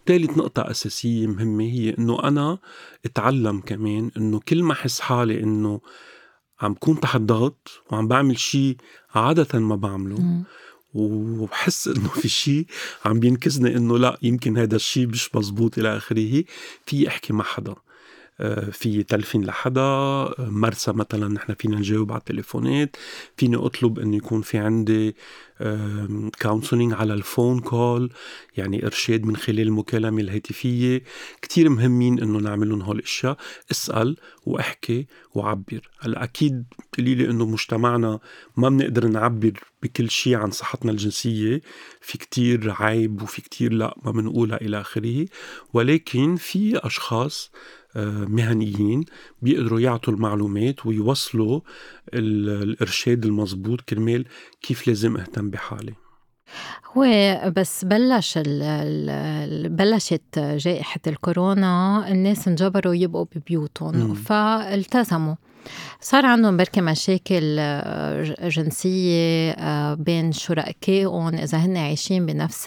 ثالث 0.07 0.39
نقطة 0.39 0.71
أساسية 0.71 1.27
مهمة 1.27 1.65
هي 1.65 1.95
أنه 1.99 2.23
أنا 2.25 2.59
أتعلم 3.05 3.61
كمان 3.61 4.11
أنه 4.17 4.41
كل 4.49 4.63
ما 4.63 4.73
أحس 4.73 5.01
حالي 5.01 5.43
أنه 5.43 5.81
عم 6.61 6.75
كون 6.75 7.01
تحت 7.01 7.21
ضغط 7.21 7.83
وعم 7.91 8.09
بعمل 8.09 8.39
شيء 8.39 8.77
عادة 9.15 9.59
ما 9.59 9.77
بعمله. 9.77 10.43
وبحس 10.95 11.89
إنه 11.89 12.09
في 12.09 12.29
شيء 12.29 12.67
عم 13.05 13.21
بينكزني 13.21 13.77
إنه 13.77 13.99
لا 13.99 14.19
يمكن 14.23 14.59
هذا 14.59 14.77
الشيء 14.77 15.07
مش 15.07 15.35
مزبوط 15.35 15.79
إلى 15.79 15.97
آخره. 15.97 16.45
في 16.87 17.09
أحكي 17.09 17.33
مع 17.33 17.45
حدا. 17.45 17.75
آه، 18.41 18.71
في 18.71 19.03
تلفين 19.03 19.45
لحدا. 19.45 20.29
مرسى 20.39 20.93
مثلا 20.93 21.29
نحن 21.29 21.55
فينا 21.55 21.77
نجاوب 21.77 22.13
على 22.13 22.19
التليفونات. 22.19 22.97
فيني 23.37 23.57
أطلب 23.57 23.99
إنه 23.99 24.17
يكون 24.17 24.43
في 24.43 24.59
عندي 24.59 25.17
counseling 26.43 26.93
على 26.93 27.15
ال 27.15 27.23
phone 27.23 27.61
call 27.61 28.13
يعني 28.57 28.87
إرشاد 28.87 29.25
من 29.25 29.37
خلال 29.37 29.61
المكالمه 29.61 30.21
الهاتفية. 30.21 31.03
كتير 31.43 31.69
مهمين 31.69 32.23
إنه 32.23 32.39
نعملهم 32.39 32.83
هول 32.83 32.99
الاشياء 32.99 33.37
اسأل 33.71 34.17
وأحكي 34.47 35.07
وعبر. 35.35 35.91
هلأ 35.99 36.25
أكيد 36.25 36.65
لي 36.99 37.31
إنه 37.31 37.47
مجتمعنا 37.47 38.19
ما 38.57 38.69
بنقدر 38.69 39.07
نعبر 39.07 39.53
بكل 39.83 40.11
شيء 40.11 40.37
عن 40.37 40.51
صحتنا 40.51 40.93
الجنسية. 40.93 41.61
في 42.01 42.19
كتير 42.19 42.75
عيب 42.79 43.23
وفي 43.23 43.43
كتير 43.43 43.73
لأ 43.73 43.95
ما 44.05 44.11
بنقولها 44.11 44.61
إلى 44.61 44.81
آخره. 44.81 45.27
ولكن 45.75 46.37
في 46.37 46.87
أشخاص 46.87 47.51
آه، 47.97 48.25
مهنيين 48.25 49.05
بيقدروا 49.43 49.81
يعطوا 49.81 50.15
المعلومات 50.15 50.87
ويوصلوا 50.87 51.61
الإرشاد 52.15 53.25
المضبوط 53.25 53.81
كرمال 53.81 54.25
كيف 54.63 54.89
لازم 54.89 55.17
بحالي. 55.51 55.95
هو 56.97 57.05
بس 57.57 57.85
بلش 57.85 58.35
ال 58.47 59.69
بلشت 59.69 60.39
جائحة 60.39 61.01
الكورونا 61.07 62.05
الناس 62.09 62.49
انجبروا 62.49 62.95
يبقوا 62.95 63.27
ببيوتهم 63.37 64.15
فالتزموا. 64.15 65.35
صار 66.01 66.27
عندهم 66.27 66.57
بركة 66.57 66.83
مشاكل 66.83 67.57
آه، 67.59 68.35
جنسية 68.49 69.51
آه، 69.51 69.95
بين 69.95 70.33
شركائهم 70.33 71.35
إذا 71.35 71.59
هن 71.59 71.77
عايشين 71.77 72.27
بنفس 72.27 72.65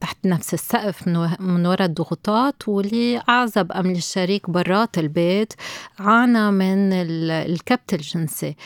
تحت 0.00 0.16
نفس 0.24 0.54
السقف 0.54 1.08
من 1.40 1.66
وراء 1.66 1.84
الضغوطات 1.84 2.68
واللي 2.68 3.22
أعزب 3.28 3.72
أم 3.72 3.90
الشريك 3.90 4.50
برات 4.50 4.98
البيت 4.98 5.52
عانى 5.98 6.50
من 6.50 6.92
الكبت 6.92 7.94
الجنسي. 7.94 8.56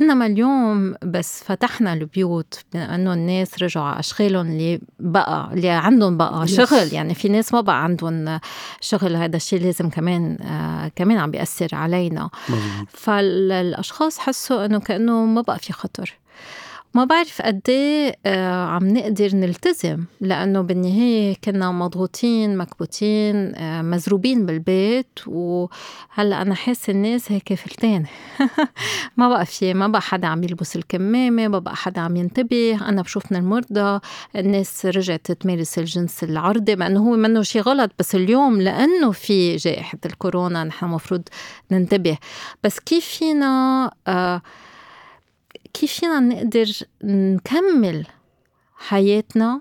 إنما 0.00 0.26
اليوم 0.26 0.94
بس 1.04 1.44
فتحنا 1.44 1.92
البيوت 1.92 2.60
لأنه 2.74 3.12
الناس 3.12 3.62
رجعوا 3.62 3.86
على 3.86 4.00
أشغالهم 4.00 4.46
اللي 4.46 4.80
بقى 5.00 5.50
اللي 5.52 5.68
عندهم 5.68 6.16
بقى 6.16 6.48
شغل. 6.48 6.92
يعني 6.92 7.14
في 7.14 7.28
ناس 7.28 7.54
ما 7.54 7.60
بقى 7.60 7.84
عندهم 7.84 8.40
شغل. 8.80 9.16
هذا 9.16 9.36
الشيء 9.36 9.60
لازم 9.60 9.90
كمان 9.90 10.38
آه، 10.42 10.90
كمان 10.96 11.18
عم 11.18 11.30
بيأثر 11.30 11.68
علينا. 11.72 12.30
فالأشخاص 13.06 14.18
حسوا 14.18 14.64
إنه 14.64 14.80
كأنه 14.80 15.24
ما 15.24 15.40
بقى 15.40 15.58
في 15.58 15.72
خطر. 15.72 16.18
ما 16.94 17.04
بعرف 17.04 17.42
قد 17.42 17.60
إيه 17.68 18.16
آه، 18.26 18.64
عم 18.66 18.88
نقدر 18.88 19.34
نلتزم 19.36 20.04
لأنه 20.20 20.60
بالنهاية 20.60 21.36
كنا 21.44 21.72
مضغوطين 21.72 22.56
مكبوتين 22.56 23.54
آه، 23.54 23.82
مزروبين 23.82 24.46
بالبيت 24.46 25.06
وهلأ 25.26 26.42
أنا 26.42 26.54
حاسة 26.54 26.90
الناس 26.90 27.32
هيك 27.32 27.54
فلتان. 27.54 28.04
ما 29.16 29.28
بقى 29.28 29.46
في 29.46 29.74
ما 29.74 29.88
بقى 29.88 30.00
حدا 30.00 30.26
عم 30.28 30.44
يلبس 30.44 30.76
الكمامة 30.76 31.48
ما 31.48 31.58
بقى 31.58 31.76
حدا 31.76 32.00
عم 32.00 32.16
ينتبه. 32.16 32.88
أنا 32.88 33.02
بشوف 33.02 33.32
من 33.32 33.38
المرضى 33.38 34.00
الناس 34.36 34.86
رجعت 34.86 35.32
تمارس 35.32 35.78
الجنس 35.78 36.24
العرضي 36.24 36.76
مع 36.76 36.86
إنه 36.86 37.00
هو 37.00 37.16
منه 37.16 37.42
شيء 37.42 37.62
غلط 37.62 37.90
بس 37.98 38.14
اليوم 38.14 38.60
لأنه 38.60 39.10
في 39.10 39.56
جائحة 39.56 39.98
الكورونا 40.06 40.64
نحن 40.64 40.86
المفروض 40.86 41.22
ننتبه. 41.70 42.18
بس 42.64 42.80
كيف 42.80 43.04
فينا 43.04 43.90
آه 44.08 44.42
كيف 45.80 45.92
فينا 45.92 46.20
نقدر 46.20 46.66
نكمل 47.04 48.06
حياتنا 48.76 49.60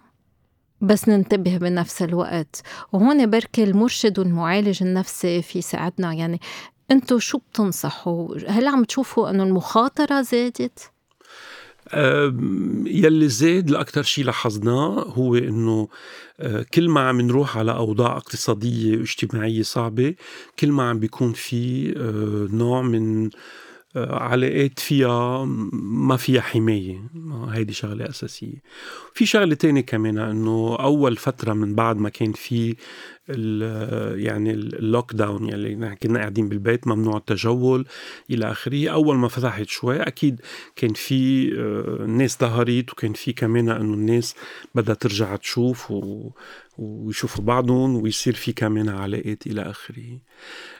بس 0.81 1.10
ننتبه 1.10 1.57
بنفس 1.57 2.01
الوقت؟ 2.01 2.62
وهون 2.93 3.29
بركي 3.29 3.63
المرشد 3.63 4.19
والمعالج 4.19 4.84
النفسي 4.84 5.41
في 5.41 5.62
ساعدنا. 5.62 6.13
يعني 6.13 6.39
انتو 6.91 7.19
شو 7.19 7.38
بتنصحوا؟ 7.38 8.38
هل 8.48 8.67
عم 8.67 8.84
تشوفوا 8.84 9.29
انه 9.29 9.43
المخاطرة 9.43 10.22
زادت؟ 10.22 10.91
يلي 12.86 13.29
زاد 13.29 13.69
لأكثر 13.69 14.03
شيء 14.03 14.25
لاحظناه 14.25 15.03
هو 15.03 15.36
إنه 15.36 15.88
أه، 16.39 16.65
كل 16.74 16.89
ما 16.89 17.10
عم 17.10 17.22
نروح 17.22 17.57
على 17.57 17.72
أوضاع 17.72 18.17
اقتصادية 18.17 18.98
واجتماعية 18.98 19.62
صعبة 19.62 20.15
كل 20.60 20.72
ما 20.72 20.89
عم 20.89 21.00
بيكون 21.00 21.34
في 21.34 21.93
أه، 21.98 22.55
نوع 22.55 22.81
من 22.81 23.29
علاقات 23.96 24.80
فيها 24.80 25.46
ما 25.74 26.18
فيها 26.18 26.42
حماية. 26.42 27.10
هيدي 27.50 27.74
شغلة 27.74 28.10
أساسية. 28.10 28.62
في 29.14 29.25
شغلة 29.25 29.56
تانية 29.56 29.82
كمان 29.82 30.18
أنه 30.18 30.75
أول 30.80 31.16
فترة 31.18 31.54
من 31.54 31.75
بعد 31.75 31.98
ما 31.98 32.10
كان 32.10 32.34
في 32.34 32.75
يعني 33.29 34.51
ال 34.51 35.13
lockdown 35.13 35.50
يعني 35.50 35.96
كنا 35.96 36.20
قاعدين 36.20 36.50
بالبيت 36.50 36.88
ممنوع 36.88 37.17
التجول 37.17 37.86
إلى 38.29 38.51
آخره. 38.51 38.89
أول 38.89 39.15
ما 39.15 39.27
فتحت 39.27 39.67
شوي 39.67 40.01
أكيد 40.01 40.41
كان 40.75 40.94
في 40.94 41.51
آه، 41.60 42.05
ناس 42.05 42.39
ظهرت 42.39 42.91
وكان 42.91 43.13
في 43.13 43.34
كمان 43.34 43.70
إنه 43.70 43.94
الناس 43.94 44.36
بدها 44.75 44.96
ترجع 44.96 45.36
تشوف 45.36 45.91
و 45.91 46.29
ويشوفوا 46.77 47.44
بعضهم 47.44 47.96
ويصير 47.96 48.34
في 48.34 48.53
كمان 48.53 48.89
علاقات 48.89 49.48
إلى 49.48 49.62
آخره. 49.62 50.20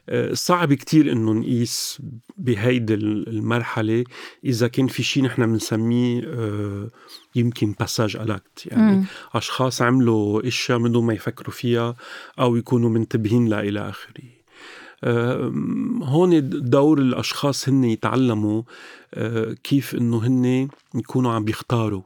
آه، 0.10 0.34
صعب 0.34 0.74
كتير 0.74 1.12
إنه 1.12 1.34
نقيس 1.34 2.02
بهيدي 2.38 2.94
المرحلة. 2.94 4.04
إذا 4.46 4.68
كان 4.68 4.88
في 4.88 5.04
شيء 5.04 5.24
نحن 5.24 5.46
بنسميه 5.46 6.22
آه، 6.26 6.90
يمكن 7.36 7.76
passage 7.80 8.16
à 8.16 8.23
l'acte 8.23 8.66
يعني 8.66 8.96
م. 8.96 9.06
أشخاص 9.34 9.82
عملوا 9.82 10.48
أشياء 10.48 10.78
من 10.80 10.92
دون 10.92 11.06
ما 11.06 11.14
يفكروا 11.14 11.52
فيها 11.52 11.96
أو 12.40 12.56
يكونوا 12.56 12.90
منتبهين 12.90 13.48
لها 13.48 13.60
إلى 13.60 13.90
آخره. 13.90 14.24
هون 16.04 16.50
دور 16.70 17.00
الأشخاص 17.00 17.70
هن 17.70 17.84
يتعلموا 17.84 18.62
كيف 19.64 19.96
إنه 19.96 20.18
هن 20.18 20.68
يكونوا 20.96 21.32
عم 21.32 21.46
بيختاروا 21.46 22.02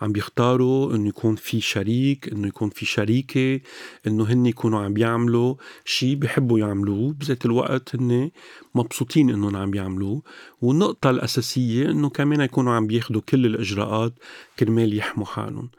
عم 0.00 0.12
بيختاروا 0.12 0.94
إنه 0.94 1.08
يكون 1.08 1.36
في 1.36 1.60
شريك 1.60 2.28
إنه 2.32 2.48
يكون 2.48 2.70
في 2.70 2.86
شريكة 2.86 3.60
إنه 4.06 4.24
هن 4.24 4.46
يكونوا 4.46 4.80
عم 4.80 4.94
بيعملوا 4.94 5.54
شيء 5.84 6.14
بيحبوا 6.14 6.58
يعملوه. 6.58 7.12
بذات 7.12 7.46
الوقت 7.46 7.94
هن 7.94 8.30
مبسوطين 8.74 9.30
إنهم 9.30 9.56
عم 9.56 9.70
بيعملوه. 9.70 10.22
والنقطة 10.62 11.10
الأساسية 11.10 11.90
إنه 11.90 12.08
كمان 12.08 12.40
يكونوا 12.40 12.72
عم 12.72 12.86
بياخدوا 12.86 13.20
كل 13.28 13.46
الإجراءات 13.46 14.12
كرمال 14.58 14.96
يحموا 14.98 15.26
حالهم. 15.26 15.70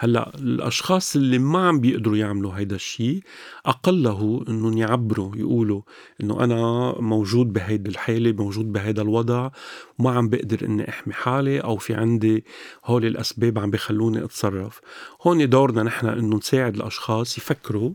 هلأ 0.00 0.32
الأشخاص 0.34 1.16
اللي 1.16 1.38
ما 1.38 1.68
عم 1.68 1.80
بيقدروا 1.80 2.16
يعملوا 2.16 2.52
هيدا 2.52 2.76
الشيء 2.76 3.22
أقله 3.66 4.44
إنهم 4.48 4.78
يعبروا 4.78 5.36
يقولوا 5.36 5.82
إنه 6.20 6.44
أنا 6.44 6.94
موجود 7.00 7.52
بهيدي 7.52 7.90
الحالة 7.90 8.32
موجود 8.32 8.72
بهيدا 8.72 9.02
الوضع 9.02 9.50
وما 9.98 10.10
عم 10.10 10.28
بقدر 10.28 10.64
إني 10.64 10.88
أحمي 10.88 11.14
حالي 11.14 11.60
أو 11.60 11.76
في 11.76 11.94
عندي 11.94 12.44
هول 12.84 13.06
الأسباب 13.06 13.58
عم 13.58 13.70
بخلوني 13.70 14.24
أتصرف. 14.24 14.80
هون 15.22 15.48
دورنا 15.48 15.82
نحن 15.82 16.06
إنه 16.06 16.36
نساعد 16.36 16.74
الأشخاص 16.74 17.38
يفكروا 17.38 17.90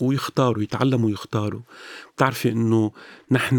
ويختاروا 0.00 0.62
يتعلموا 0.62 1.10
يختاروا 1.10 1.60
بتعرفي 2.16 2.52
إنه 2.52 2.92
نحن 3.30 3.56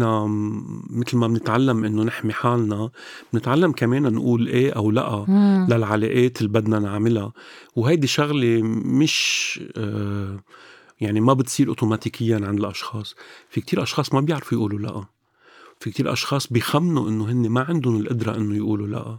مثل 0.90 1.16
ما 1.16 1.26
بنتعلم 1.26 1.84
إنه 1.84 2.02
نحمي 2.02 2.32
حالنا 2.32 2.90
بنتعلم 3.32 3.72
كمان 3.72 4.02
نقول 4.14 4.46
إيه 4.48 4.72
أو 4.72 4.90
لأ 4.90 5.24
مم. 5.28 5.66
للعلاقات 5.70 6.38
اللي 6.38 6.48
بدنا 6.52 6.78
نعملها. 6.78 7.32
وهيدي 7.76 8.06
شغلة 8.06 8.62
مش 8.62 9.60
آه 9.76 10.40
يعني 11.00 11.20
ما 11.20 11.32
بتصير 11.32 11.68
اوتوماتيكيا 11.68 12.40
عند 12.42 12.58
الأشخاص. 12.58 13.14
في 13.50 13.60
كتير 13.60 13.82
أشخاص 13.82 14.14
ما 14.14 14.20
بيعرفوا 14.20 14.58
يقولوا 14.58 14.78
لأ. 14.78 15.04
في 15.80 15.90
كتير 15.90 16.12
أشخاص 16.12 16.46
بيخمنوا 16.52 17.08
إنه 17.08 17.30
هن 17.30 17.48
ما 17.48 17.60
عندهم 17.60 18.00
القدرة 18.00 18.36
إنه 18.36 18.56
يقولوا 18.56 18.86
لأ. 18.86 19.18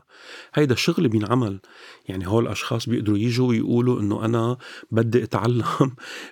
هيدا 0.54 0.76
شغل 0.76 1.08
بينعمل. 1.08 1.60
يعني 2.08 2.28
هول 2.28 2.44
الأشخاص 2.44 2.90
بيقدروا 2.90 3.18
يجوا 3.18 3.48
ويقولوا 3.48 4.00
إنه 4.00 4.26
أنا 4.26 4.58
بدي 4.92 5.24
أتعلم. 5.24 5.64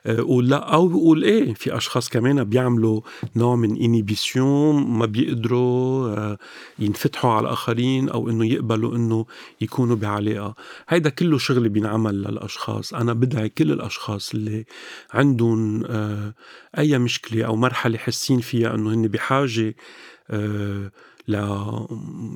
قول 0.28 0.50
لأ. 0.50 0.58
أو 0.58 0.88
بقول 0.88 1.24
إيه 1.24 1.54
في 1.54 1.78
أشخاص 1.78 2.10
كمان 2.10 2.44
بيعملوا 2.44 3.02
نوع 3.36 3.56
من 3.56 3.78
إنيبيسيون 3.78 4.88
ما 4.88 5.06
بيقدروا 5.06 6.10
آه، 6.18 6.38
ينفتحوا 6.80 7.32
على 7.32 7.48
الآخرين 7.48 8.10
أو 8.10 8.30
إنه 8.30 8.46
يقبلوا 8.46 8.96
إنه 8.96 9.26
يكونوا 9.62 9.96
بعلاقة. 9.96 10.56
هيدا 10.90 11.10
كله 11.10 11.38
شغل 11.38 11.70
بينعمل 11.70 12.22
للأشخاص. 12.22 12.94
أنا 12.94 13.14
بدعي 13.14 13.50
كل 13.50 13.72
الأشخاص 13.72 14.34
اللي 14.34 14.66
عندهم 15.14 15.84
آه، 15.86 16.34
أي 16.78 16.98
مشكلة 16.98 17.46
أو 17.46 17.56
مرحلة 17.56 17.98
حاسين 17.98 18.40
فيها 18.40 18.76
إنه 18.76 18.94
هن 18.94 19.08
بحاجة 19.08 19.38
آه، 19.38 19.74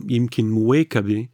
يمكن 0.09 0.49
مواكبة 0.49 1.27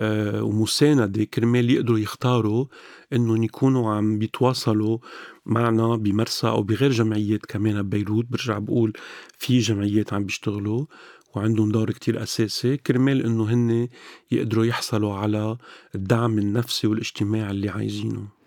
آه، 0.00 0.42
ومساندة 0.42 1.24
كرمال 1.24 1.70
يقدروا 1.70 1.98
يختاروا 1.98 2.66
إنهم 3.12 3.42
يكونوا 3.42 3.94
عم 3.94 4.18
بيتواصلوا 4.18 4.98
معنا 5.46 5.96
بمرسى 5.96 6.46
أو 6.48 6.62
بغير 6.62 6.90
جمعيات 6.90 7.46
كمان 7.46 7.82
ببيروت. 7.82 8.26
برجع 8.30 8.58
بقول 8.58 8.92
في 9.38 9.58
جمعيات 9.58 10.12
عم 10.12 10.24
بيشتغلوا 10.24 10.86
وعندهم 11.34 11.72
دور 11.72 11.90
كتير 11.90 12.22
أساسي. 12.22 12.76
كرمال 12.76 13.24
إنه 13.26 13.44
هن 13.44 13.88
يقدروا 14.30 14.64
يحصلوا 14.64 15.14
على 15.14 15.56
الدعم 15.94 16.38
النفسي 16.38 16.86
والاجتماعي 16.86 17.50
اللي 17.50 17.68
عايزينه. 17.68 18.41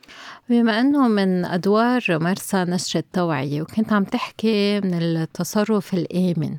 بما 0.50 0.79
أنه 0.79 1.07
من 1.07 1.45
أدوار 1.45 2.03
مرسى 2.09 2.57
نشر 2.57 3.00
التوعية 3.00 3.62
وكنت 3.62 3.93
عم 3.93 4.03
تحكي 4.03 4.79
من 4.79 4.93
التصرف 4.93 5.93
الآمن 5.93 6.57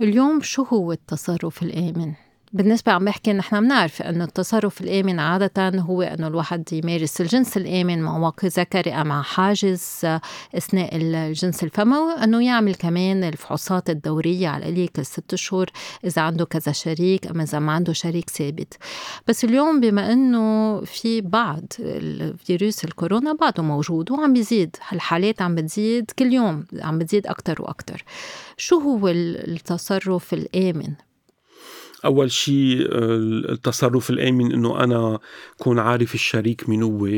اليوم 0.00 0.40
شو 0.42 0.62
هو 0.62 0.92
التصرف 0.92 1.62
الآمن؟ 1.62 2.12
بالنسبة 2.54 2.92
عم 2.92 3.04
بحكي 3.04 3.32
نحن 3.32 3.60
بنعرف 3.60 4.02
إنه 4.02 4.24
التصرف 4.24 4.80
الآمن 4.80 5.20
عادة 5.20 5.68
هو 5.68 6.02
إنه 6.02 6.26
الواحد 6.26 6.72
يمارس 6.72 7.20
الجنس 7.20 7.56
الآمن 7.56 8.02
مع 8.02 8.18
واقي 8.18 8.48
ذكري 8.48 9.04
مع 9.04 9.22
حاجز 9.22 10.00
أثناء 10.54 10.96
الجنس 10.96 11.64
الفموي 11.64 12.12
انه 12.12 12.44
يعمل 12.44 12.74
كمان 12.74 13.24
الفحوصات 13.24 13.90
الدورية 13.90 14.48
على 14.48 14.64
القليل 14.68 14.88
كل 14.88 15.06
ست 15.06 15.34
شهور 15.34 15.66
إذا 16.04 16.22
عنده 16.22 16.44
كذا 16.44 16.72
شريك 16.72 17.26
أما 17.26 17.42
إذا 17.42 17.58
ما 17.58 17.72
عنده 17.72 17.92
شريك 17.92 18.30
ثابت. 18.30 18.74
بس 19.28 19.44
اليوم 19.44 19.80
بما 19.80 20.12
إنه 20.12 20.80
في 20.80 21.20
بعض 21.20 21.64
الفيروس 21.80 22.84
الكورونا 22.84 23.32
بعده 23.32 23.62
موجود 23.62 24.10
وعم 24.10 24.32
بيزيد 24.32 24.76
الحالات 24.92 25.42
عم 25.42 25.54
بتزيد 25.54 26.10
كل 26.10 26.32
يوم 26.32 26.64
عم 26.80 26.98
بتزيد 26.98 27.26
أكثر 27.26 27.62
وأكثر 27.62 28.04
شو 28.56 28.78
هو 28.78 29.08
التصرف 29.08 30.34
الآمن؟ 30.34 30.94
أول 32.04 32.30
شيء 32.30 32.86
التصرف 33.52 34.10
الآمن 34.10 34.52
إنه 34.52 34.84
أنا 34.84 35.18
كون 35.58 35.78
عارف 35.78 36.14
الشريك 36.14 36.68
من 36.68 36.82
هو 36.82 37.08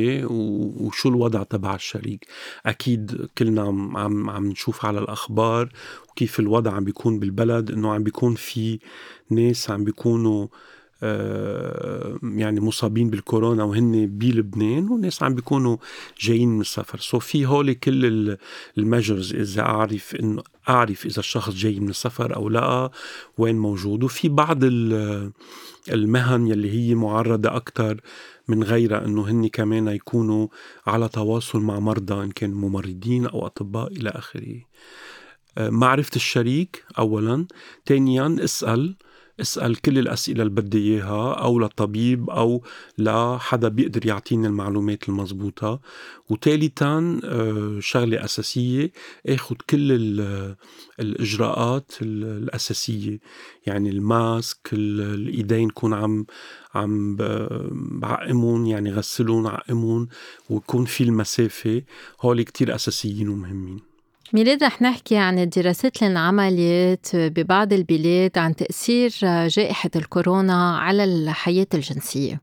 وشو 0.87 1.09
الوضع 1.09 1.43
تبع 1.43 1.75
الشريك. 1.75 2.27
أكيد 2.67 3.29
كلنا 3.39 3.63
عم 3.63 3.97
عم 3.97 4.31
عم 4.31 4.47
نشوف 4.47 4.87
على 4.87 4.99
الأخبار 4.99 5.69
وكيف 6.11 6.41
الوضع 6.41 6.73
عم 6.73 6.85
بيكون 6.85 7.19
بالبلد 7.19 7.71
إنه 7.71 7.93
عم 7.95 8.03
بيكون 8.03 8.35
في 8.35 8.79
ناس 9.31 9.71
عم 9.71 9.85
بيكونوا 9.85 10.43
آه، 10.45 10.49
يعني 12.23 12.61
مصابين 12.61 13.11
بالكورونا 13.11 13.65
وهن 13.65 14.07
بلبنان 14.07 14.89
وناس 14.89 15.23
عم 15.23 15.35
بيكونوا 15.35 15.77
جايين 16.21 16.49
من 16.49 16.61
السفر. 16.61 16.99
so 16.99 17.19
في 17.19 17.47
هول 17.47 17.73
كل 17.73 18.37
ال 18.79 18.85
measures 18.85 19.35
إذا 19.35 19.63
أعرف 19.63 20.15
انه 20.15 20.43
أعرف 20.69 21.07
إذا 21.07 21.19
الشخص 21.19 21.55
جاي 21.55 21.81
من 21.81 21.89
السفر 21.89 22.37
أو 22.37 22.49
لا 22.49 22.91
وين 23.39 23.59
موجود. 23.59 24.05
وفي 24.05 24.29
بعض 24.29 24.59
المهن 25.93 26.47
يلي 26.47 26.71
هي 26.71 26.95
معرضة 26.95 27.57
أكثر 27.57 28.01
من 28.49 28.63
غيرها 28.65 29.05
إنه 29.05 29.29
هن 29.29 29.49
كمان 29.49 29.89
يكونوا 29.89 30.49
على 30.87 31.09
تواصل 31.09 31.61
مع 31.61 31.79
مرضى 31.79 32.25
إن 32.25 32.31
كانوا 32.31 32.69
ممرضين 32.69 33.27
أو 33.27 33.47
أطباء 33.47 33.93
إلى 33.93 34.11
آخره. 34.11 34.61
آه، 35.59 35.71
معرفة 35.71 36.17
الشريك 36.17 36.85
أولا. 36.99 37.47
ثانيا 37.87 38.37
اسأل 38.45 38.97
اسأل 39.41 39.77
كل 39.81 39.99
الأسئلة 39.99 40.43
اللي 40.43 40.55
بدي 40.55 40.79
إياها 40.79 41.35
أو 41.35 41.59
للطبيب 41.59 42.31
أو 42.31 42.63
لحدا 42.99 43.69
بيقدر 43.69 44.07
يعطيني 44.07 44.47
المعلومات 44.47 45.09
المضبوطة 45.09 45.81
وثالثا 46.31 47.21
آه، 47.25 47.79
شغلة 47.81 48.25
أساسية 48.25 48.93
اخد 49.27 49.63
كل 49.63 49.93
الإجراءات 51.01 51.93
الأساسية. 52.03 53.19
يعني 53.67 53.91
الماسك 53.91 54.71
الإيدين 54.73 55.71
كون 55.71 55.95
عم 55.95 56.27
عم 56.75 57.17
بعقمهم 58.01 58.67
يعني 58.67 58.93
غسلهم 58.93 59.47
عقمهم 59.47 60.09
ويكون 60.51 60.85
في 60.85 61.05
المسافة. 61.05 61.83
هول 62.21 62.43
كتير 62.43 62.75
أساسيين 62.75 63.29
ومهمين. 63.29 63.94
ميلاد 64.33 64.65
رح 64.65 64.83
نحكي 64.83 65.17
عن 65.17 65.39
الدراسات 65.39 66.03
اللي 66.03 66.13
انعملت 66.13 67.11
ببعض 67.15 67.73
البلاد 67.73 68.39
عن 68.39 68.57
تأثير 68.57 69.11
جائحة 69.49 69.91
الكورونا 69.97 70.79
على 70.79 71.05
الحياة 71.05 71.67
الجنسية. 71.75 72.41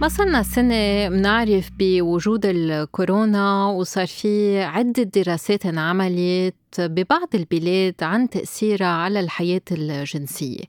ما 0.00 0.08
صرنا 0.08 0.42
سنة 0.42 1.08
بنعرف 1.08 1.70
بوجود 1.78 2.46
الكورونا 2.46 3.66
وصار 3.66 4.06
في 4.06 4.62
عدة 4.62 5.02
دراسات 5.02 5.66
انعملت 5.66 6.54
ببعض 6.80 7.28
البلاد 7.34 7.94
عن 8.02 8.30
تأثيرها 8.30 8.86
على 8.86 9.20
الحياة 9.20 9.60
الجنسية. 9.72 10.64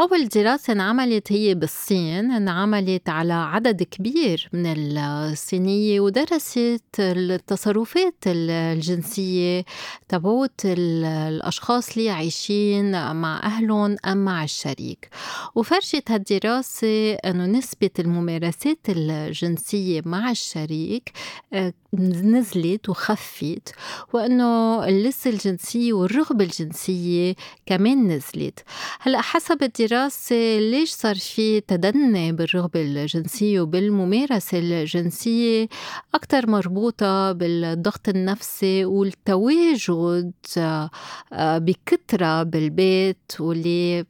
أول 0.00 0.28
دراسة 0.28 0.72
انعملت 0.72 1.32
هي 1.32 1.54
بالصين 1.54 2.30
انعملت 2.30 3.08
على 3.08 3.32
عدد 3.32 3.82
كبير 3.82 4.48
من 4.52 4.66
الصينية 4.98 6.00
ودرست 6.00 6.84
التصرفات 7.00 8.14
الجنسية 8.26 9.64
تبعوت 10.08 10.60
الأشخاص 10.64 11.96
اللي 11.96 12.10
عايشين 12.10 13.12
مع 13.16 13.40
أهلهم 13.42 13.96
أم 14.06 14.24
مع 14.24 14.44
الشريك. 14.44 15.08
وفرجت 15.54 16.10
هالدراسة 16.10 17.14
أنه 17.14 17.46
نسبة 17.46 17.90
الممارسات 17.98 18.78
الجنسية 18.88 20.02
مع 20.04 20.30
الشريك 20.30 21.12
آه، 21.52 21.72
نزلت 21.98 22.88
وخفت 22.88 23.74
وأنه 24.12 24.84
اللسة 24.88 25.30
الجنسية 25.38 25.92
والرغبة 25.92 26.44
الجنسية 26.44 27.34
كمان 27.66 28.08
نزلت. 28.08 28.60
هلأ 29.00 29.20
حسب 29.20 29.62
الدراسة 29.62 30.58
ليش 30.58 30.90
صار 30.90 31.14
في 31.14 31.60
تدني 31.60 32.32
بالرغبة 32.32 32.80
الجنسية 32.80 33.60
وبالممارسة 33.60 34.58
الجنسية 34.58 35.68
أكثر 36.14 36.50
مربوطة 36.50 37.32
بالضغط 37.32 38.08
النفسي 38.08 38.84
والتواجد 38.84 40.32
آه، 40.58 41.58
بكثرة 41.58 42.42
بالبيت 42.42 43.32
واللي 43.40 44.04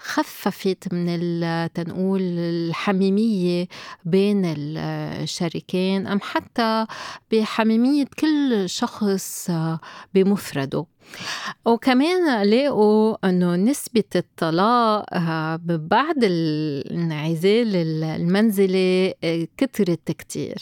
خففت 0.00 0.94
من 0.94 1.20
تنقول 1.74 2.20
الحميمية 2.22 3.68
بين 4.04 4.42
الشريكين 4.44 6.06
أم 6.06 6.20
حتى 6.22 6.86
بحميمية 7.32 8.06
كل 8.18 8.68
شخص 8.68 9.50
بمفرده. 10.14 10.86
وكمان 11.64 12.42
لقوا 12.42 13.28
إنه 13.28 13.56
نسبة 13.56 14.04
الطلاق 14.16 15.14
آه، 15.14 15.60
بعد 15.66 16.24
الانعزال 16.24 17.76
المنزلي 18.04 19.14
آه، 19.24 19.46
كترت 19.56 20.10
كتير. 20.12 20.54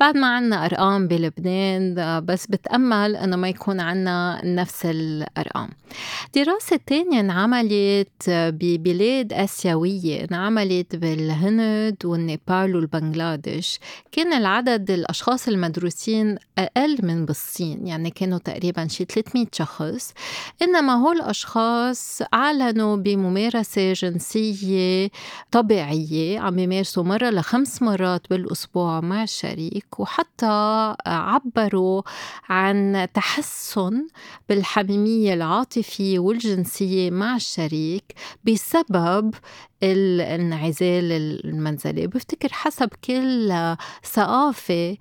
بعد 0.00 0.16
ما 0.16 0.36
عنا 0.36 0.64
أرقام 0.64 1.08
بلبنان 1.08 1.98
آه، 1.98 2.18
بس 2.18 2.46
بتأمل 2.46 3.16
إنه 3.16 3.36
ما 3.36 3.48
يكون 3.48 3.80
عنا 3.80 4.40
نفس 4.44 4.86
الأرقام. 4.86 5.68
دراسة 6.34 6.80
تانية 6.86 7.20
انعملت 7.20 8.30
ببلاد 8.30 9.32
آسيوية 9.32 10.24
انعملت 10.30 10.96
بالهند 10.96 11.96
والنيبال 12.04 12.76
والبنغلاديش. 12.76 13.78
كان 14.12 14.32
العدد 14.32 14.90
الأشخاص 14.90 15.48
المدروسين 15.48 16.36
أقل 16.58 16.98
من 17.02 17.24
بالصين 17.26 17.86
يعني 17.86 18.10
كانوا 18.10 18.38
تقريبا 18.38 18.88
شي 18.88 19.04
300 19.04 19.46
شخص. 19.52 19.83
إنما 20.62 20.94
هول 20.94 21.16
الأشخاص 21.16 22.22
أعلنوا 22.34 22.96
بممارسة 22.96 23.92
جنسية 23.92 25.10
طبيعية 25.50 26.40
عم 26.40 26.58
يمارسوا 26.58 27.02
مرة 27.02 27.30
لخمس 27.30 27.82
مرات 27.82 28.30
بالأسبوع 28.30 29.00
مع 29.00 29.22
الشريك 29.22 30.00
وحتى 30.00 30.94
عبروا 31.06 32.02
عن 32.48 33.08
تحسن 33.14 34.06
بالحميمية 34.48 35.34
العاطفية 35.34 36.18
والجنسية 36.18 37.10
مع 37.10 37.36
الشريك 37.36 38.14
بسبب 38.44 39.34
الانعزال 39.82 41.12
المنزلي. 41.44 42.06
بفتكر 42.06 42.48
حسب 42.52 42.88
كل 43.04 43.76
ثقافة 44.04 44.96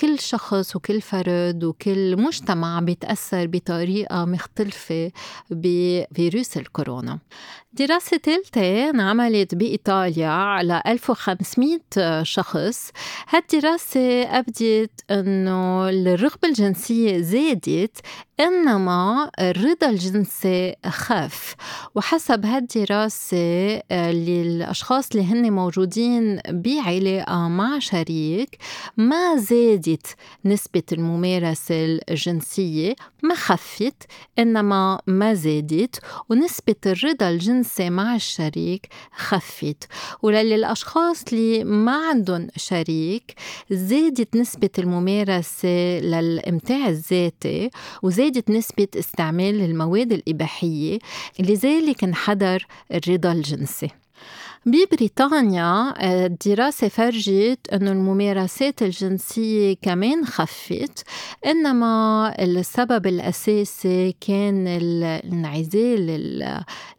كل 0.00 0.18
شخص 0.18 0.76
وكل 0.76 1.00
فرد 1.00 1.64
وكل 1.64 2.16
مجتمع 2.16 2.80
بيتأثر 2.80 3.46
بطريقة 3.46 4.24
مختلفة 4.24 5.12
بفيروس 5.50 6.56
الكورونا. 6.56 7.18
دراسة 7.72 8.16
ثالثة 8.18 8.90
انعملت 8.90 9.54
بإيطاليا 9.54 10.28
على 10.28 10.82
1500 10.86 12.22
شخص. 12.22 12.90
هالدراسة 13.28 14.22
أبدت 14.22 14.90
أنه 15.10 15.88
الرغبة 15.88 16.48
الجنسية 16.48 17.20
زادت 17.20 17.96
إنما 18.40 19.30
الرضا 19.40 19.90
الجنسي 19.90 20.74
خف. 20.86 21.54
وحسب 21.94 22.46
هالدراسة 22.46 23.76
اللي 23.90 24.42
الأشخاص 24.42 25.10
اللي 25.10 25.24
هن 25.26 25.52
موجودين 25.52 26.40
بعلاقة 26.48 27.48
مع 27.48 27.78
شريك 27.78 28.58
ما 28.96 29.36
زادت 29.86 30.06
نسبة 30.44 30.82
الممارسة 30.92 31.74
الجنسية 32.10 32.94
ما 33.22 33.34
خفت 33.34 34.02
إنما 34.38 35.00
ما 35.06 35.34
زادت 35.34 36.00
ونسبة 36.30 36.74
الرضا 36.86 37.30
الجنسي 37.30 37.90
مع 37.90 38.14
الشريك 38.14 38.88
خفت. 39.16 39.84
وللأشخاص 40.22 41.24
اللي 41.32 41.64
ما 41.64 42.08
عندهم 42.08 42.48
شريك 42.56 43.34
زادت 43.70 44.36
نسبة 44.36 44.70
الممارسة 44.78 45.98
للإمتاع 46.00 46.88
الذاتي 46.88 47.70
وزادت 48.02 48.50
نسبة 48.50 48.88
استعمال 48.96 49.60
المواد 49.60 50.12
الإباحية 50.12 50.98
لذلك 51.40 52.04
انحدر 52.04 52.66
الرضا 52.94 53.32
الجنسي. 53.32 54.01
ببريطانيا 54.66 55.94
الدراسة 56.26 56.88
فرجت 56.88 57.58
أنه 57.72 57.92
الممارسات 57.92 58.82
الجنسية 58.82 59.76
كمان 59.82 60.26
خفت 60.26 61.04
إنما 61.46 62.34
السبب 62.38 63.06
الأساسي 63.06 64.14
كان 64.20 64.66
الانعزال 64.66 66.10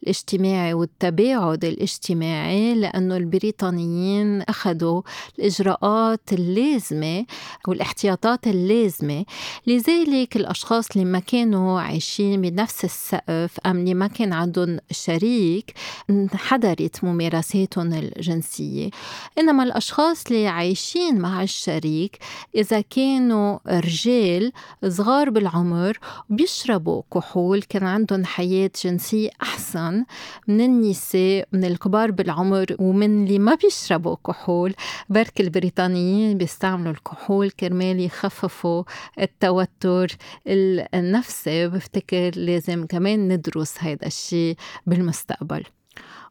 الاجتماعي 0.04 0.73
والتباعد 0.73 1.65
الاجتماعي 1.65 2.76
لأنه 2.76 3.17
البريطانيين 3.17 4.41
أخذوا 4.41 5.02
الإجراءات 5.39 6.34
اللازمة 6.34 7.26
والاحتياطات 7.67 8.47
اللازمة. 8.47 9.26
لذلك 9.67 10.36
الأشخاص 10.36 10.91
اللي 10.91 11.06
ما 11.06 11.19
كانوا 11.19 11.82
عايشين 11.82 12.41
بنفس 12.41 12.86
السقف 12.86 13.60
أم 13.65 13.78
اللي 13.78 13.93
ما 13.93 14.08
كان 14.08 14.34
عندهم 14.34 14.80
شريك 14.91 15.73
انحدرت 16.10 17.04
ممارسات 17.04 17.53
ممارساتهم 17.54 17.94
الجنسية. 17.94 18.89
إنما 19.38 19.63
الأشخاص 19.63 20.28
اللي 20.28 20.48
عايشين 20.48 21.20
مع 21.20 21.44
الشريك 21.44 22.18
إذا 22.56 22.82
كانوا 22.82 23.60
رجال 23.68 24.52
صغار 24.88 25.30
بالعمر 25.30 25.98
بيشربوا 26.30 27.02
كحول 27.13 27.62
كان 27.62 27.84
عندهم 27.84 28.26
حياة 28.26 28.72
جنسية 28.84 29.30
أحسن 29.42 30.06
من 30.48 30.62
النساء 30.62 31.48
من 31.52 31.66
الكبار 31.66 32.12
بالعمر 32.12 32.66
ومن 32.80 33.24
اللي 33.24 33.39
ما 33.39 33.56
بيشربوا 33.56 34.16
كحول. 34.28 34.74
برك 35.10 35.42
البريطانيين 35.42 36.38
بيستعملوا 36.38 36.92
الكحول 36.92 37.52
كرمال 37.52 38.00
يخففوا 38.00 38.84
التوتر 39.20 40.08
النفسي. 40.48 41.68
بفتكر 41.68 42.32
لازم 42.36 42.86
كمان 42.86 43.28
ندرس 43.28 43.76
هيدا 43.80 44.08
الشيء 44.08 44.56
بالمستقبل. 44.88 45.63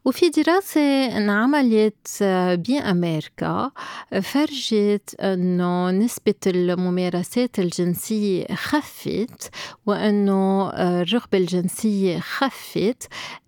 وفي 0.05 0.29
دراسة 0.29 1.17
انعملت 1.17 2.23
بأمريكا 2.67 3.71
فرجت 4.21 5.15
أنه 5.19 5.91
نسبة 5.91 6.33
الممارسات 6.47 7.59
الجنسية 7.59 8.45
خفت 8.55 9.49
وأنه 9.85 10.69
الرغبة 10.69 11.37
الجنسية 11.37 12.19
خفت. 12.19 13.07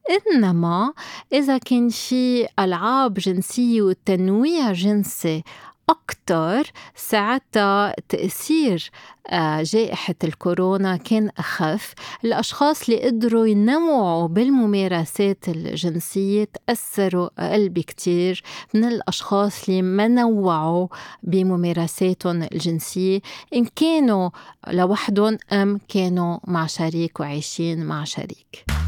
إنما 0.09 0.93
إذا 1.33 1.57
كان 1.57 1.89
في 1.89 2.47
ألعاب 2.59 3.13
جنسية 3.13 3.81
وتنويع 3.81 4.71
جنسي 4.71 5.43
أكتر 5.89 6.71
ساعتها 6.95 7.95
تأثير 8.09 8.91
آه، 9.29 9.63
جائحة 9.63 10.15
الكورونا 10.23 10.97
كان 10.97 11.29
أخف. 11.37 11.93
الأشخاص 12.25 12.89
اللي 12.89 13.05
قدروا 13.05 13.45
ينوعوا 13.45 14.27
بالممارسات 14.27 15.47
الجنسية 15.47 16.47
تأثروا 16.67 17.29
أقل 17.39 17.69
بكتير 17.69 18.43
من 18.73 18.83
الأشخاص 18.83 19.69
اللي 19.69 19.81
ما 19.81 20.07
نوعوا 20.07 20.87
بممارساتهم 21.23 22.43
الجنسية. 22.43 23.19
إن 23.55 23.65
كانوا 23.65 24.29
لوحدهم 24.67 25.37
أم 25.51 25.79
كانوا 25.87 26.37
مع 26.43 26.65
شريك 26.65 27.19
وعايشين 27.19 27.85
مع 27.85 28.03
شريك. 28.03 28.84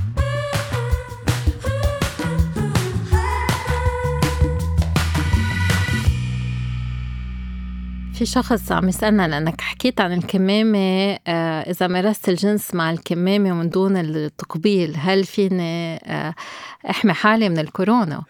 في 8.18 8.26
شخص 8.26 8.72
عم 8.72 8.90
يسألنا 8.90 9.28
لأنك 9.28 9.62
حكيت 9.62 10.02
عن 10.02 10.14
الكمامة 10.14 11.18
آه، 11.28 11.72
إذا 11.72 11.88
مارست 11.88 12.30
الجنس 12.30 12.76
مع 12.76 12.92
الكمامة 12.92 13.54
من 13.54 13.70
دون 13.70 13.98
التقبيل 13.98 14.94
هل 14.98 15.24
فيني 15.24 15.96
آه، 15.96 16.36
أحمي 16.90 17.14
حالي 17.14 17.50
من 17.50 17.60
الكورونا؟ 17.60 18.24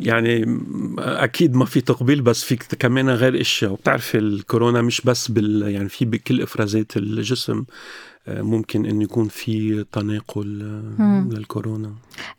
يعني 0.00 0.60
أكيد 0.98 1.54
ما 1.54 1.64
في 1.64 1.80
تقبيل 1.80 2.22
بس 2.22 2.44
فيك 2.44 2.62
كمان 2.62 3.10
غير 3.10 3.40
إشياء 3.40 3.72
وبتعرفي 3.72 4.18
الكورونا 4.18 4.82
مش 4.82 5.00
بس 5.00 5.28
بال 5.28 5.62
يعني 5.62 5.88
في 5.88 6.04
بكل 6.04 6.42
إفرازات 6.42 6.96
الجسم 6.96 7.64
ممكن 8.28 8.86
انه 8.86 9.02
يكون 9.04 9.28
في 9.28 9.84
تناقل 9.92 10.62
مم. 10.98 11.28
للكورونا 11.32 11.92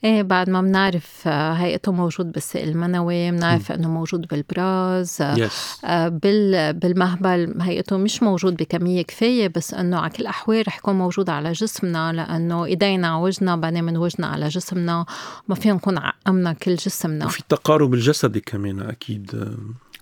إيه 0.03 0.21
بعد 0.21 0.49
ما 0.49 0.61
بنعرف 0.61 1.27
آه، 1.27 1.53
هيئته 1.53 1.91
موجود 1.91 2.31
بالسائل 2.31 2.69
المنوي 2.69 3.31
بنعرف 3.31 3.71
إنه 3.71 3.89
موجود 3.89 4.27
بالبراز 4.27 5.17
yes. 5.21 5.85
آه، 5.85 6.07
بال 6.07 6.73
بالمهبل 6.73 7.61
هيئته 7.61 7.97
مش 7.97 8.23
موجود 8.23 8.55
بكمية 8.57 9.01
كفاية 9.01 9.47
بس 9.47 9.73
إنه 9.73 9.97
على 9.97 10.09
كل 10.09 10.21
الأحوال 10.21 10.67
رح 10.67 10.77
يكون 10.77 10.95
موجود 10.95 11.29
على 11.29 11.51
جسمنا 11.51 12.13
لأنه 12.13 12.65
إيدينا 12.65 13.07
على 13.07 13.23
وجهنا 13.23 13.55
بعدين 13.55 13.83
من 13.83 13.97
وجهنا 13.97 14.27
على 14.27 14.47
جسمنا 14.47 15.05
ما 15.47 15.55
فينا 15.55 15.73
نكون 15.73 15.97
عقمنا 15.97 16.53
كل 16.53 16.75
جسمنا 16.75 17.25
وفي 17.25 17.39
التقارب 17.39 17.93
الجسدي 17.93 18.39
كمان 18.39 18.79
أكيد 18.79 19.55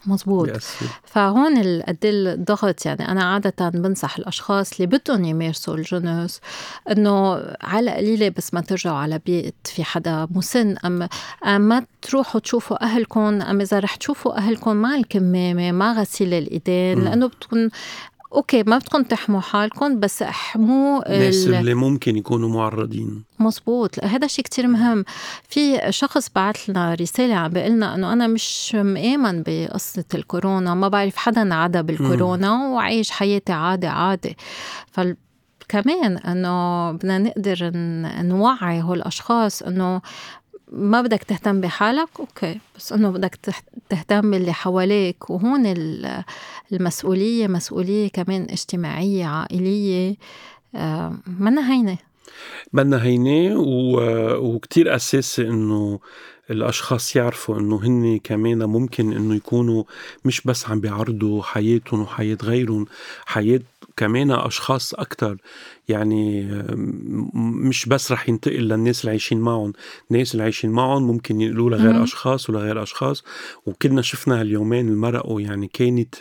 مزبوط 0.07 0.49
فهون 1.03 1.81
قد 1.81 1.97
الضغط 2.03 2.85
يعني 2.85 3.11
أنا 3.11 3.23
عادة 3.23 3.69
بنصح 3.69 4.17
الأشخاص 4.17 4.73
اللي 4.73 4.97
بدهم 4.97 5.25
يمارسوا 5.25 5.75
الجنس 5.75 6.41
إنه 6.91 7.43
على 7.61 7.91
قليلة 7.91 8.29
بس 8.29 8.53
ما 8.53 8.61
ترجعوا 8.61 8.97
على 8.97 9.19
بيت 9.25 9.55
في 9.65 9.83
حدا 9.83 10.27
مسن. 10.31 10.77
ام, 10.85 11.07
أم 11.45 11.61
ما 11.61 11.85
تروحوا 12.01 12.41
تشوفوا 12.41 12.83
أهلكم 12.83 13.41
أم 13.41 13.61
إذا 13.61 13.79
رح 13.79 13.95
تشوفوا 13.95 14.37
أهلكم 14.37 14.75
مع 14.75 14.95
الكمامة 14.95 15.71
مع 15.71 15.93
غسيل 15.93 16.33
الإيدين 16.33 17.03
لأنه 17.03 17.27
بتكون 17.27 17.69
okay 18.37 18.63
ما 18.63 18.77
بدكم 18.77 19.03
تحموا 19.03 19.41
حالكم 19.41 19.99
بس 19.99 20.21
احموا 20.21 21.15
الناس 21.15 21.47
اللي 21.47 21.73
ممكن 21.73 22.17
يكونوا 22.17 22.49
معرضين. 22.49 23.23
مزبوط 23.39 24.03
هذا 24.03 24.27
شيء 24.27 24.45
كتير 24.45 24.67
مهم. 24.67 25.05
في 25.49 25.79
شخص 25.89 26.29
بعث 26.35 26.69
لنا 26.69 26.93
رسالة 26.93 27.35
عم 27.35 27.51
بيقول 27.51 27.71
لنا 27.71 27.95
إنه 27.95 28.13
أنا 28.13 28.27
مش 28.27 28.75
مآمن 28.75 29.43
بقصة 29.43 30.05
الكورونا 30.13 30.73
ما 30.73 30.87
بعرف 30.87 31.15
حدا 31.15 31.53
عدا 31.53 31.81
بالكورونا 31.81 32.67
وعايش 32.67 33.11
حياتي 33.11 33.53
عادي 33.53 33.87
عادي. 33.87 34.37
فال 34.91 35.17
كمان 35.69 36.17
إنه 36.17 36.91
بدنا 36.91 37.17
نقدر 37.17 37.71
نوعي 38.21 38.81
هول 38.81 38.97
الأشخاص 38.97 39.61
إنه 39.61 40.01
ما 40.71 41.01
بدك 41.01 41.23
تهتم 41.23 41.61
بحالك؟ 41.61 42.09
أوكي. 42.19 42.59
بس 42.75 42.93
إنه 42.93 43.09
بدك 43.09 43.39
تهتم 43.89 44.31
باللي 44.31 44.53
حواليك. 44.53 45.29
وهون 45.29 45.73
المسؤولية 46.71 47.47
مسؤولية 47.47 48.07
كمان 48.07 48.47
اجتماعية 48.49 49.25
عائلية. 49.25 50.15
منا 51.27 51.71
هينة. 51.71 51.97
منا 52.73 53.03
هينة 53.03 53.55
وكتير 54.39 54.95
أساسي 54.95 55.41
إنه 55.41 55.99
الأشخاص 56.51 57.15
يعرفوا 57.15 57.59
إنه 57.59 57.75
هن 57.83 58.19
كمان 58.23 58.63
ممكن 58.63 59.13
إنه 59.13 59.35
يكونوا 59.35 59.83
مش 60.25 60.41
بس 60.41 60.69
عم 60.69 60.79
بيعرضوا 60.79 61.43
حياتهم 61.43 62.01
وحياة 62.01 62.37
غيرهم 62.43 62.85
حياة 63.25 63.61
كمان 63.97 64.31
أشخاص 64.31 64.93
أكثر 64.93 65.37
يعني 65.87 66.43
مش 67.33 67.85
بس 67.85 68.11
رح 68.11 68.29
ينتقل 68.29 68.61
للناس 68.61 69.01
اللي 69.01 69.09
عايشين 69.09 69.39
معهم 69.39 69.73
الناس 70.11 70.31
اللي 70.31 70.43
عايشين 70.43 70.69
معهم 70.69 71.07
ممكن 71.07 71.41
ينقلوا 71.41 71.69
لغير 71.69 72.03
اشخاص 72.03 72.49
ولغير 72.49 72.83
اشخاص 72.83 73.23
وكلنا 73.65 74.01
شفنا 74.01 74.39
هاليومين 74.41 74.87
المرقوا 74.87 75.41
يعني 75.41 75.67
كانت 75.67 76.15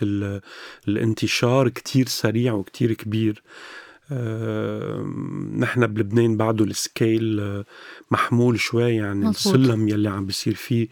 الانتشار 0.88 1.68
كتير 1.68 2.06
سريع 2.08 2.52
وكتير 2.52 2.92
كبير 2.92 3.42
نحن 5.58 5.86
بلبنان 5.86 6.36
بعده 6.36 6.64
السكيل 6.64 7.40
آه، 7.40 7.64
محمول 8.10 8.60
شوي 8.60 8.94
يعني 8.94 9.18
مزبوط. 9.18 9.54
السلم 9.54 9.88
يلي 9.88 10.08
عم 10.08 10.26
بيصير 10.26 10.54
فيه 10.54 10.88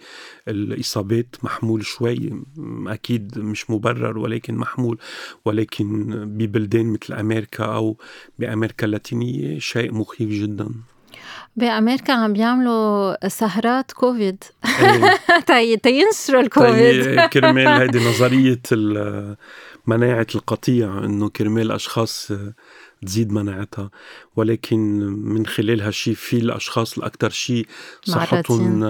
الإصابات 0.48 1.36
محمول 1.42 1.84
شوي 1.84 2.42
أكيد 2.86 3.38
مش 3.38 3.70
مبرر 3.70 4.18
ولكن 4.18 4.54
محمول 4.54 4.98
ولكن 5.44 6.10
ببلدان 6.38 6.92
مثل 6.92 7.14
أمريكا 7.14 7.64
أو 7.64 7.96
بأمريكا 8.38 8.86
اللاتينية 8.86 9.58
شيء 9.58 9.94
مخيف 9.94 10.28
جدا 10.28 10.68
بأمريكا 11.56 12.12
عم 12.12 12.32
بيعملوا 12.32 13.28
سهرات 13.28 13.92
كوفيد 13.92 14.44
إيه. 15.46 15.76
تينشروا 15.82 16.40
الكوفيد 16.40 17.20
كرمال 17.20 17.68
هيدي 17.80 18.08
نظرية 18.08 18.60
مناعة 19.86 20.26
القطيع 20.34 20.98
إنه 20.98 21.28
كرمال 21.28 21.72
أشخاص 21.72 22.32
تزيد 23.04 23.32
مناعتها 23.32 23.90
ولكن 24.36 24.78
من 25.06 25.46
خلال 25.46 25.80
هالشي 25.80 26.14
في 26.14 26.36
الأشخاص 26.36 26.98
الأكثر 26.98 27.30
شيء 27.30 27.66
صحتهم 28.04 28.82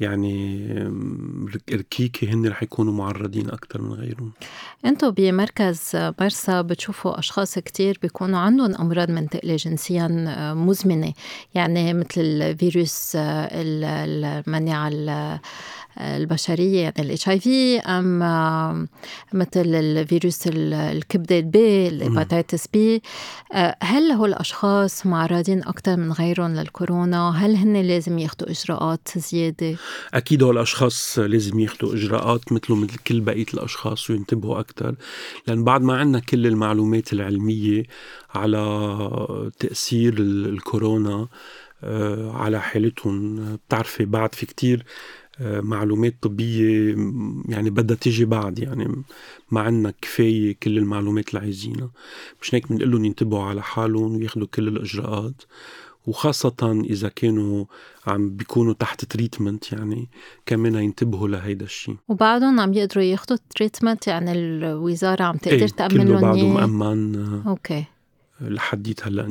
يعني 0.00 0.68
ركيكه 1.72 2.34
هن 2.34 2.46
رح 2.46 2.62
يكونوا 2.62 2.92
معرضين 2.92 3.50
أكثر 3.50 3.82
من 3.82 3.92
غيرهم. 3.92 4.32
أنتم 4.86 5.10
بمركز 5.10 5.90
مرسى 5.94 6.62
بتشوفوا 6.62 7.18
أشخاص 7.18 7.58
كتير 7.58 7.98
بيكونوا 8.02 8.38
عندهم 8.38 8.74
أمراض 8.74 9.10
منتقله 9.10 9.56
جنسيا 9.56 10.08
مزمنة. 10.54 11.12
يعني 11.54 11.94
مثل 11.94 12.20
الفيروس 12.20 13.12
المناعة 13.16 14.88
البشرية 16.00 16.80
يعني 16.82 16.94
ال 16.98 17.28
HIV 17.28 17.78
أم 17.80 18.18
مثل 19.32 19.66
الفيروس 19.74 20.42
الكبده 20.46 21.38
ال 21.38 21.63
B 21.63 21.88
ال 21.88 21.96
hepatitis 21.96 22.66
B 22.66 23.02
آه، 23.52 23.76
هل 23.82 24.12
هول 24.12 24.28
الأشخاص 24.28 25.06
معرضين 25.06 25.62
أكثر 25.62 25.96
من 25.96 26.12
غيرهم 26.12 26.54
للكورونا؟ 26.54 27.30
هل 27.30 27.56
هن 27.56 27.76
لازم 27.76 28.18
ياخذوا 28.18 28.50
إجراءات 28.50 29.08
زيادة؟ 29.16 29.76
أكيد 30.14 30.42
هول 30.42 30.56
الأشخاص 30.56 31.18
لازم 31.18 31.60
ياخذوا 31.60 31.94
إجراءات 31.94 32.52
مثله 32.52 32.76
مثل 32.76 32.96
كل 32.96 33.20
بقية 33.20 33.46
الأشخاص 33.54 34.10
وينتبهوا 34.10 34.60
أكثر 34.60 34.94
لأن 35.46 35.64
بعد 35.64 35.82
ما 35.82 35.96
عندنا 35.98 36.20
كل 36.20 36.46
المعلومات 36.46 37.12
العلمية 37.12 37.82
على 38.34 39.50
تأثير 39.58 40.14
الكورونا 40.18 41.28
آه، 41.84 42.32
على 42.32 42.60
حالتهم 42.60 43.36
بتعرفي 43.56 44.04
بعد 44.04 44.34
في 44.34 44.46
كتير 44.46 44.84
معلومات 45.40 46.14
طبية 46.22 46.96
يعني 47.48 47.70
بدها 47.70 47.96
تيجي 47.96 48.24
بعد 48.24 48.58
يعني 48.58 49.02
ما 49.50 49.60
عندنا 49.60 49.94
كفاية 50.02 50.56
كل 50.62 50.78
المعلومات 50.78 51.28
اللي 51.28 51.40
عايزينها. 51.40 51.90
مش 52.42 52.54
هيك 52.54 52.68
بنقول 52.72 52.90
لهم 52.90 53.04
ينتبهوا 53.04 53.42
على 53.44 53.62
حالهم 53.62 54.16
وياخذوا 54.16 54.46
كل 54.46 54.68
الإجراءات. 54.68 55.42
وخاصة 56.06 56.82
إذا 56.84 57.08
كانوا 57.08 57.64
عم 58.06 58.30
بيكونوا 58.30 58.72
تحت 58.72 59.04
treatment 59.04 59.72
يعني 59.72 60.08
كمان 60.46 60.74
ينتبهوا 60.74 61.28
لهيدا 61.28 61.64
الشيء. 61.64 61.96
وبعدهم 62.08 62.60
عم 62.60 62.74
يقدروا 62.74 63.04
ياخذوا 63.04 63.38
treatment 63.56 64.06
يعني 64.06 64.32
الوزارة 64.32 65.24
عم 65.24 65.36
تقدر 65.36 65.56
إيه 65.56 65.66
تأمن 65.66 66.08
لهم 66.08 66.20
بعده 66.20 66.46
مأمن 66.48 67.42
أوكي. 67.46 67.84
لحديت 68.40 69.06
هلأ 69.06 69.26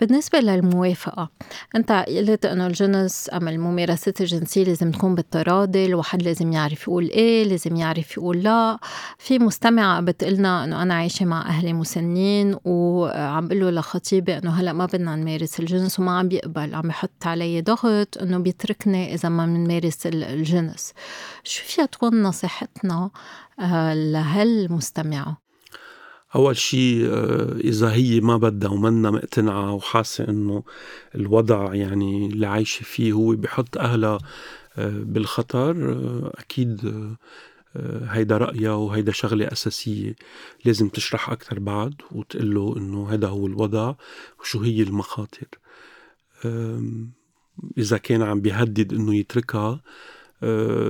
بالنسبة 0.00 0.40
للموافقة 0.40 1.30
أنت 1.76 1.92
قلت 1.92 2.46
إنه 2.46 2.66
الجنس 2.66 3.30
أم 3.32 3.48
الممارسات 3.48 4.20
الجنسية 4.20 4.64
لازم 4.64 4.90
تكون 4.90 5.14
بالتراضي 5.14 5.86
الواحد 5.86 6.22
لازم 6.22 6.52
يعرف 6.52 6.82
يقول 6.82 7.04
إيه 7.04 7.44
لازم 7.44 7.76
يعرف 7.76 8.16
يقول 8.16 8.42
لا 8.42 8.78
في 9.18 9.38
مستمعة 9.38 10.00
بتقلنا 10.00 10.64
إنه 10.64 10.82
أنا 10.82 10.94
عايشة 10.94 11.24
مع 11.26 11.42
أهلي 11.46 11.72
مسنين 11.72 12.56
وعم 12.64 13.48
بقول 13.48 13.60
له 13.60 13.70
لخطيبي 13.70 14.38
إنه 14.38 14.50
هلأ 14.50 14.72
ما 14.72 14.86
بدنا 14.86 15.16
نمارس 15.16 15.60
الجنس 15.60 16.00
وما 16.00 16.18
عم 16.18 16.28
بيقبل 16.28 16.74
عم 16.74 16.88
يحط 16.88 17.26
علي 17.26 17.62
ضغط 17.62 18.18
إنه 18.22 18.38
بيتركني 18.38 19.14
إذا 19.14 19.28
ما 19.28 19.46
بنمارس 19.46 20.06
الجنس 20.06 20.92
شو 21.44 21.64
فيها 21.64 21.86
تكون 21.86 22.22
نصيحتنا 22.22 23.10
آه، 23.60 23.94
لهالمستمعة؟ 23.94 25.47
أول 26.34 26.56
شيء 26.56 27.06
آه، 27.06 27.56
إذا 27.56 27.92
هي 27.92 28.20
ما 28.20 28.36
بدها 28.36 28.70
ومنا 28.70 29.10
مقتنعة 29.10 29.72
وحاسة 29.74 30.28
إنه 30.28 30.62
الوضع 31.14 31.74
يعني 31.74 32.26
اللي 32.26 32.46
عايشة 32.46 32.82
فيه 32.84 33.12
هو 33.12 33.36
بحط 33.36 33.78
أهلها 33.78 34.18
آه، 34.78 35.02
بالخطر 35.04 35.92
آه، 35.92 36.32
أكيد 36.34 36.94
هيدا 38.08 38.36
رأيها 38.38 38.74
وهيدا 38.74 39.12
شغلة 39.12 39.52
أساسية. 39.52 40.16
لازم 40.64 40.88
تشرح 40.88 41.30
أكثر 41.30 41.58
بعد 41.58 41.94
وتقول 42.12 42.54
له 42.54 42.74
إنه 42.76 43.08
هذا 43.12 43.28
هو 43.28 43.46
الوضع 43.46 43.94
وشو 44.40 44.60
هي 44.60 44.82
المخاطر. 44.82 45.48
إذا 47.78 47.98
كان 47.98 48.22
عم 48.22 48.40
بيهدد 48.40 48.92
إنه 48.94 49.14
يتركها 49.14 49.80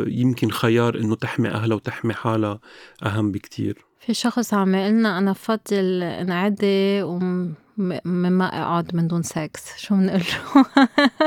يمكن 0.07 0.51
خيار 0.51 0.99
إنه 0.99 1.15
تحمي 1.15 1.49
أهلها 1.49 1.77
وتحمي 1.77 2.15
حالها 2.15 2.61
أهم 3.03 3.33
بكتير. 3.33 3.88
في 4.01 4.15
شخص 4.15 4.55
عم 4.55 4.75
يقلنا 4.75 5.19
أنا 5.19 5.33
بفضل 5.33 6.03
انعدي 6.03 7.03
ومما 7.03 8.47
أقعد 8.63 8.95
من 8.97 9.09
دون 9.09 9.23
سكس 9.23 9.77
شو 9.77 9.95
بنقول 9.95 10.21
له؟ 10.21 10.65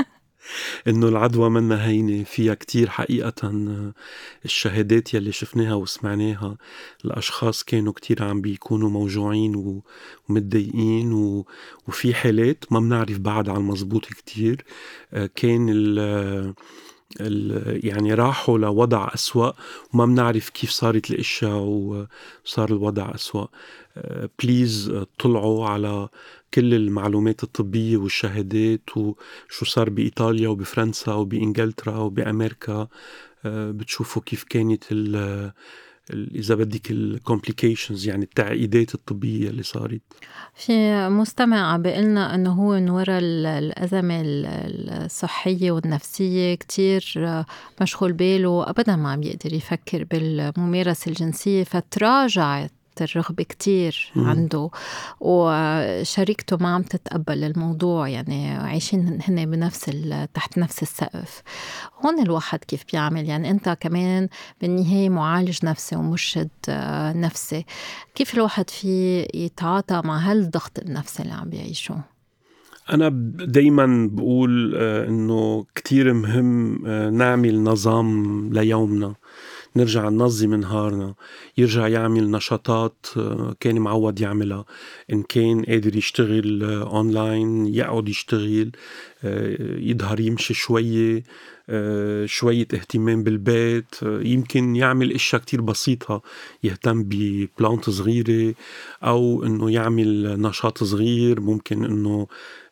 إنه 0.87 1.07
العدوى 1.07 1.49
منا 1.49 1.87
هينة 1.87 2.23
فيها 2.23 2.53
كتير 2.53 2.89
حقيقة. 2.89 3.51
الشهادات 4.45 5.13
يلي 5.13 5.31
شفناها 5.31 5.73
وسمعناها 5.73 6.57
الأشخاص 7.05 7.63
كانوا 7.63 7.93
كتير 7.93 8.23
عم 8.23 8.41
بيكونوا 8.41 8.89
موجوعين 8.89 9.81
ومتضايقين 10.29 11.13
وفي 11.87 12.13
حالات 12.13 12.65
ما 12.71 12.79
بنعرف 12.79 13.19
بعد 13.19 13.49
على 13.49 13.57
المزبوط 13.57 14.05
كتير. 14.05 14.65
آه، 15.13 15.29
كان 15.35 15.69
يعني 17.83 18.13
راحوا 18.13 18.57
لوضع 18.57 19.09
أسوأ 19.13 19.51
وما 19.93 20.05
بنعرف 20.05 20.49
كيف 20.49 20.69
صارت 20.69 21.11
الأشياء 21.11 21.57
وصار 21.57 22.69
الوضع 22.69 23.15
أسوأ. 23.15 23.45
please 24.43 24.89
آه، 24.89 25.07
طلعوا 25.19 25.67
على 25.67 26.09
كل 26.53 26.73
المعلومات 26.73 27.43
الطبية 27.43 27.97
والشهادات 27.97 28.97
وشو 28.97 29.65
صار 29.65 29.89
بإيطاليا 29.89 30.49
وبفرنسا 30.49 31.13
وبإنجلترا 31.13 31.97
وبأمريكا. 31.97 32.87
آه، 33.45 33.71
بتشوفوا 33.71 34.21
كيف 34.21 34.43
كانت 34.43 34.83
إذا 36.13 36.55
بدك 36.55 36.91
ال 36.91 37.00
complications 37.00 38.07
يعني 38.07 38.23
التعقيدات 38.23 38.95
الطبية 38.95 39.49
اللي 39.49 39.63
صارت. 39.63 40.01
في 40.55 41.07
مستمع 41.09 41.77
بيقلنا 41.77 42.35
إنه 42.35 42.51
هو 42.51 42.71
من 42.71 42.89
وراء 42.89 43.19
الأزمة 43.23 44.21
الصحية 44.25 45.71
والنفسية 45.71 46.55
كتير 46.55 47.13
مشغول 47.81 48.13
باله 48.13 48.69
ابدا 48.69 48.95
ما 48.95 49.11
عم 49.11 49.23
يقدر 49.23 49.53
يفكر 49.53 50.03
بالممارسة 50.03 51.09
الجنسية 51.09 51.63
فتراجعت 51.63 52.71
الرغبة 53.01 53.43
كتير 53.43 54.11
عنده. 54.15 54.69
وشريكته 55.19 56.57
ما 56.57 56.75
عم 56.75 56.81
تتقبل 56.81 57.43
الموضوع 57.43 58.07
يعني 58.07 58.51
عايشين 58.51 59.19
هن 59.27 59.51
بنفس 59.51 59.91
تحت 60.33 60.57
نفس 60.57 60.81
السقف. 60.81 61.43
هون 62.05 62.19
الواحد 62.19 62.59
كيف 62.59 62.83
بيعمل؟ 62.91 63.25
يعني 63.29 63.51
انت 63.51 63.77
كمان 63.79 64.29
بالنهاية 64.61 65.09
معالج 65.09 65.65
نفسي 65.65 65.95
ومرشد 65.95 66.49
آه، 66.69 67.13
نفسي. 67.13 67.65
كيف 68.15 68.33
الواحد 68.33 68.69
في 68.69 69.27
يتعاطى 69.33 70.01
مع 70.05 70.17
هالضغط 70.17 70.79
النفسي 70.79 71.23
اللي 71.23 71.33
عم 71.33 71.49
بيعيشه؟ 71.49 72.01
أنا 72.89 73.09
دايما 73.45 74.09
بقول 74.11 74.73
آه، 74.75 75.07
إنه 75.07 75.65
كتير 75.75 76.13
مهم 76.13 76.85
آه، 76.85 77.09
نعمل 77.09 77.63
نظام 77.63 78.49
ليومنا. 78.53 79.15
نرجع 79.75 80.09
ننظم 80.09 80.55
نهارنا. 80.55 81.13
يرجع 81.57 81.87
يعمل 81.87 82.31
نشاطات 82.31 83.05
كان 83.59 83.79
معود 83.79 84.21
يعملها. 84.21 84.65
إن 85.13 85.23
كان 85.23 85.63
قادر 85.63 85.95
يشتغل 85.95 86.63
أونلاين 86.63 87.67
يقعد 87.67 88.09
يشتغل 88.09 88.71
يظهر 89.23 90.19
يمشي 90.19 90.53
شوية 90.53 91.23
شوية 92.25 92.67
اهتمام 92.73 93.23
بالبيت 93.23 93.95
يمكن 94.03 94.75
يعمل 94.75 95.11
أشياء 95.11 95.41
كتير 95.41 95.61
بسيطة. 95.61 96.21
يهتم 96.63 97.03
ببلانت 97.03 97.89
صغيرة 97.89 98.53
أو 99.03 99.43
إنه 99.45 99.71
يعمل 99.71 100.41
نشاط 100.41 100.83
صغير. 100.83 101.41
ممكن 101.41 101.85
إنه 101.85 102.27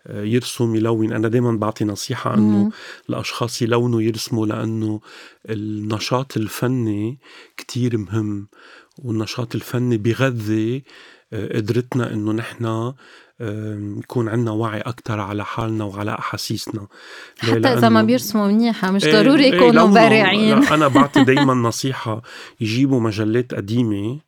يرسم 0.09 0.75
يلون. 0.75 1.13
أنا 1.13 1.27
دائما 1.27 1.51
بعطي 1.51 1.85
نصيحة 1.85 2.33
إنه 2.33 2.71
الأشخاص 3.09 3.61
يلونوا 3.61 4.01
يرسموا 4.01 4.47
لأنه 4.47 4.99
النشاط 5.49 6.37
الفني 6.37 7.17
كتير 7.57 7.97
مهم 7.97 8.47
والنشاط 8.97 9.55
الفني 9.55 9.97
بغذي 9.97 10.83
آه، 11.33 11.57
قدرتنا 11.57 12.13
إنه 12.13 12.31
نحن 12.31 12.93
يكون 13.99 14.29
عندنا 14.29 14.51
وعي 14.51 14.81
أكثر 14.81 15.19
على 15.19 15.45
حالنا 15.45 15.83
وعلى 15.83 16.11
أحاسيسنا. 16.11 16.87
حتى 17.39 17.57
إذا 17.57 17.89
ما 17.89 18.03
بيرسموا 18.03 18.47
منيحة 18.47 18.91
مش 18.91 19.05
إيه، 19.05 19.13
ضروري 19.13 19.43
إيه، 19.43 19.53
يكونوا 19.53 19.87
بارعين 19.87 20.63
أنا 20.63 20.87
بعطي 20.87 21.23
دايما 21.29 21.53
نصيحة 21.53 22.21
يجيبوا 22.61 22.99
مجلات 22.99 23.53
قديمة 23.53 24.19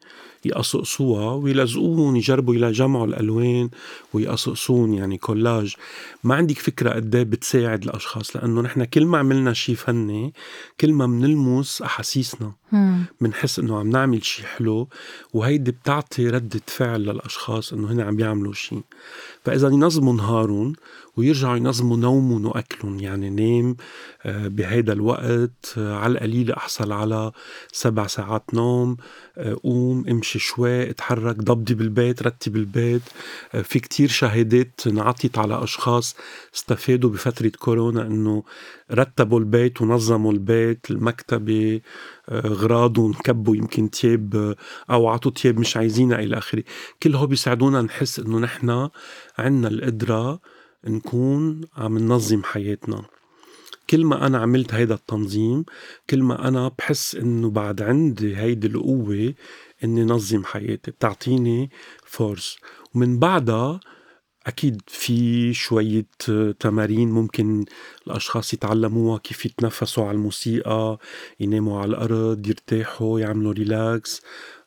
يقصقصوها 0.46 1.34
ويلزقوهم 1.34 2.16
يجربوا 2.16 2.56
يجمعوا 2.56 3.08
الألوان 3.08 3.70
ويقصقصون 4.14 4.94
يعني 4.94 5.18
كولاج. 5.18 5.76
ما 6.24 6.36
عندك 6.36 6.58
فكرة 6.58 6.90
قد 6.90 7.16
إيه 7.16 7.24
بتساعد 7.24 7.84
الأشخاص؟ 7.84 8.36
لأنه 8.36 8.62
نحن 8.62 8.84
كل 8.84 9.06
ما 9.06 9.18
عملنا 9.18 9.54
شيء 9.54 9.76
فني 9.76 10.34
كل 10.80 10.94
ما 10.94 11.06
بنلمس 11.06 11.82
أحاسيسنا. 11.82 12.52
بنحس 13.22 13.60
إنه 13.60 13.80
عم 13.80 13.90
نعمل 13.90 14.26
شيء 14.26 14.46
حلو 14.46 14.88
وهيدي 15.34 15.72
بتعطي 15.72 16.30
ردة 16.30 16.62
فعل 16.68 17.02
للأشخاص 17.02 17.74
إنه 17.74 17.92
هن 17.92 18.00
عم 18.00 18.20
يعملوا 18.20 18.54
شيء 18.54 18.82
فإذا 19.46 19.68
ينظموا 19.68 20.14
نهارهم 20.14 20.74
ويرجعوا 21.18 21.58
ينظموا 21.58 21.98
نومهم 21.98 22.46
واكلهم 22.46 23.00
يعني 23.00 23.30
نام 23.30 23.76
آه، 24.26 24.48
بهيدا 24.48 24.94
الوقت 24.94 25.74
آه، 25.78 25.96
على 25.96 26.12
القليل 26.12 26.52
أحصل 26.52 26.92
على 26.92 27.32
سبع 27.72 28.08
ساعات 28.08 28.54
نوم 28.54 28.98
آه، 29.38 29.58
قوم 29.64 30.08
امشي 30.10 30.40
شوي 30.40 30.90
اتحرك 30.90 31.36
ضبطي 31.36 31.74
بالبيت 31.74 32.24
رتب 32.24 32.56
البيت. 32.56 33.02
في 33.64 33.80
كتير 33.80 34.10
شهادات 34.10 34.82
انعطيت 34.88 35.38
على 35.38 35.64
أشخاص 35.64 36.16
استفادوا 36.56 37.10
بفترة 37.10 37.52
كورونا 37.60 38.02
إنه 38.02 38.44
رتبوا 38.92 39.40
البيت 39.40 39.82
ونظموا 39.82 40.32
البيت 40.32 40.92
المكتبة 40.92 41.82
أغراضهم 42.30 43.14
كبوا 43.14 43.56
يمكن 43.56 43.90
تياب 43.90 44.56
أو 44.90 45.08
عطوا 45.08 45.32
تياب 45.32 45.60
مش 45.60 45.78
عايزينها 45.78 46.20
إلى 46.20 46.38
آخره. 46.38 46.64
كل 47.04 47.16
هو 47.16 47.28
بيساعدونا 47.28 47.82
نحس 47.82 48.20
إنه 48.20 48.40
نحن 48.40 48.90
عنا 49.38 49.68
القدرة 49.68 50.40
نكون 50.88 51.62
عم 51.78 51.98
ننظم 51.98 52.44
حياتنا. 52.44 53.06
كل 53.90 54.06
ما 54.06 54.28
أنا 54.28 54.38
عملت 54.38 54.74
هيدا 54.74 54.96
التنظيم 54.96 55.66
كل 56.10 56.24
ما 56.24 56.48
أنا 56.48 56.72
بحس 56.80 57.16
إنه 57.16 57.50
بعد 57.50 57.82
عندي 57.82 58.38
هيدي 58.38 58.68
القوة 58.68 59.34
إني 59.84 60.04
نظم 60.04 60.44
حياتي 60.44 60.92
بتعطيني 60.92 61.70
force 62.06 62.58
ومن 62.96 63.20
بعدها 63.20 63.80
أكيد 64.48 64.82
في 64.88 65.54
شوية 65.54 66.06
تمارين 66.60 67.12
ممكن 67.12 67.66
الأشخاص 68.08 68.54
يتعلموها 68.54 69.18
كيف 69.18 69.46
يتنفسوا 69.46 70.04
على 70.04 70.16
الموسيقى 70.16 70.98
يناموا 71.40 71.80
على 71.80 71.90
الأرض 71.90 72.48
يرتاحوا 72.48 73.20
يعملوا 73.20 73.54
relax 73.54 74.22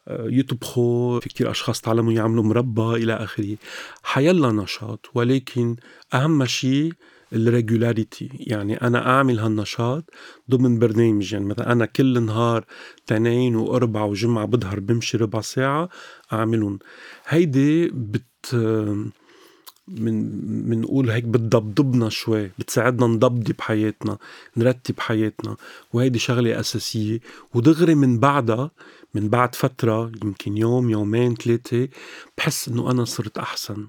يطبخوا 0.08 1.20
في 1.20 1.28
كتير 1.28 1.50
أشخاص 1.50 1.80
تعلموا 1.80 2.12
يعملوا 2.12 2.44
مربى 2.44 3.02
إلى 3.02 3.12
آخره. 3.12 3.56
حيلا 4.02 4.52
نشاط 4.52 5.06
ولكن 5.14 5.76
أهم 6.14 6.44
شيء 6.44 6.92
الريجولاريتي 7.32 8.30
يعني 8.32 8.76
أنا 8.76 9.06
أعمل 9.06 9.38
هالنشاط 9.38 10.04
ضمن 10.50 10.78
برنامج. 10.78 11.32
يعني 11.32 11.44
مثلا 11.44 11.72
أنا 11.72 11.86
كل 11.86 12.22
نهار 12.22 12.64
تنين 13.06 13.56
وأربع 13.56 14.04
وجمعة 14.04 14.46
بظهر 14.46 14.80
بمشي 14.80 15.16
ربع 15.16 15.40
ساعة 15.40 15.88
أعملهم. 16.32 16.78
هيدي 17.26 17.88
بت 17.88 18.56
من 19.88 20.68
منقول 20.68 21.10
هيك 21.10 21.24
بتضبضبنا 21.24 22.08
شوي 22.08 22.50
بتساعدنا 22.58 23.06
نضبضي 23.06 23.52
بحياتنا 23.52 24.18
نرتب 24.56 25.00
حياتنا. 25.00 25.56
وهيدي 25.92 26.18
شغلة 26.18 26.60
أساسية. 26.60 27.20
ودغري 27.54 27.94
من 27.94 28.18
بعدها 28.18 28.70
من 29.14 29.28
بعد 29.28 29.54
فترة 29.54 30.12
يمكن 30.24 30.56
يوم 30.56 30.90
يومين 30.90 31.34
ثلاثة 31.34 31.88
بحس 32.38 32.68
إنه 32.68 32.90
أنا 32.90 33.04
صرت 33.04 33.38
أحسن. 33.38 33.86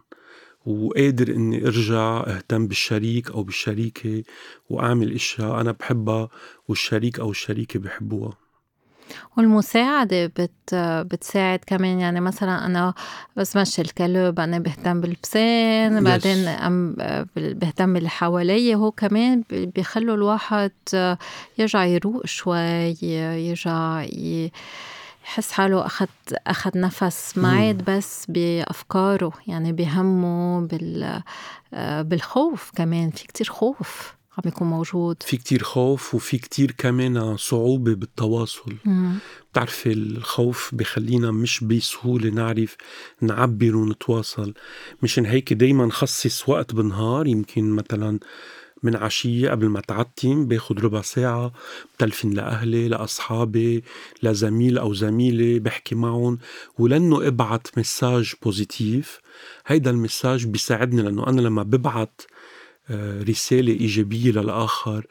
وقادر 0.66 1.36
إني 1.36 1.68
أرجع 1.68 2.24
أهتم 2.28 2.68
بالشريك 2.68 3.32
أو 3.32 3.44
بالشريكة 3.44 4.24
وأعمل 4.70 5.12
أشياء 5.12 5.62
أنا 5.62 5.72
بحبها 5.72 6.30
والشريك 6.68 7.20
أو 7.20 7.32
الشريكة 7.32 7.80
بحبوها. 7.80 8.45
والمساعدة 9.38 10.26
بت 10.26 10.76
بتساعد 10.76 11.60
كمان. 11.68 12.00
يعني 12.00 12.22
مثلا 12.22 12.66
أنا 12.66 12.94
بس 13.36 13.56
مشي 13.56 13.82
الكلب 13.82 14.40
أنا 14.40 14.60
بهتم 14.60 15.02
بالبسين 15.02 16.04
بعدين 16.04 16.48
أم 16.48 16.96
بهتم 17.36 17.94
باللي 17.94 18.10
حوالي 18.10 18.76
هو 18.76 18.92
كمان 18.92 19.44
بيخلوا 19.50 20.16
الواحد 20.16 20.72
يرجع 21.58 21.86
يروق 21.86 22.26
شوي 22.26 22.96
يرجع 23.48 24.02
ي... 24.04 24.52
يحس 25.26 25.52
حاله 25.52 25.86
أخذ 25.86 26.08
أخذ 26.48 26.72
نفس 26.80 27.38
ما 27.38 27.50
عاد 27.50 27.84
بس 27.88 28.26
بأفكاره 28.30 29.32
يعني 29.48 29.72
بهمه 29.72 30.62
بال 30.62 31.22
بالخوف 32.04 32.72
كمان. 32.76 33.10
في 33.10 33.28
كتير 33.28 33.50
خوف. 33.50 34.15
عم 34.38 34.44
يكون 34.46 34.68
موجود. 34.68 35.24
في 35.24 35.38
كتير 35.38 35.64
خوف 35.64 36.16
وفي 36.16 36.38
كتير 36.38 36.72
كمان 36.72 37.38
صعوبة 37.38 37.94
بالتواصل. 37.94 38.74
بتعرفي 39.52 39.94
الخوف 39.94 40.76
بخلينا 40.76 41.32
مش 41.32 41.64
بسهولة 41.64 42.30
نعرف 42.30 42.76
نعبر 43.22 43.76
ونتواصل. 43.76 44.54
مشان 45.04 45.26
هيك 45.26 45.54
دايما 45.54 45.86
نخصص 45.86 46.50
وقت 46.50 46.74
بالنهار 46.76 47.28
يمكن 47.28 47.70
مثلا 47.70 48.20
من 48.84 48.96
عشية 48.96 49.50
قبل 49.50 49.68
ما 49.68 49.82
تعتم 49.82 50.46
باخد 50.46 50.80
ربع 50.80 51.02
ساعة 51.02 51.52
بتلفن 51.98 52.30
لأهلي 52.30 52.88
لأصحابي 52.88 53.84
لزميل 54.24 54.78
أو 54.78 54.94
زميلة 54.94 55.60
بحكي 55.60 55.96
معهم 55.96 56.38
ولأنه 56.78 57.28
أبعت 57.28 57.68
مساج 57.78 58.34
بوزيتيف. 58.44 59.20
هيدا 59.68 59.92
المساج 59.92 60.46
بيساعدني 60.46 61.02
لأنه 61.02 61.28
أنا 61.28 61.42
لما 61.42 61.64
ببعت 61.64 62.22
رسالة 63.30 63.74
إيجابية 63.74 64.32
للآخر. 64.32 65.08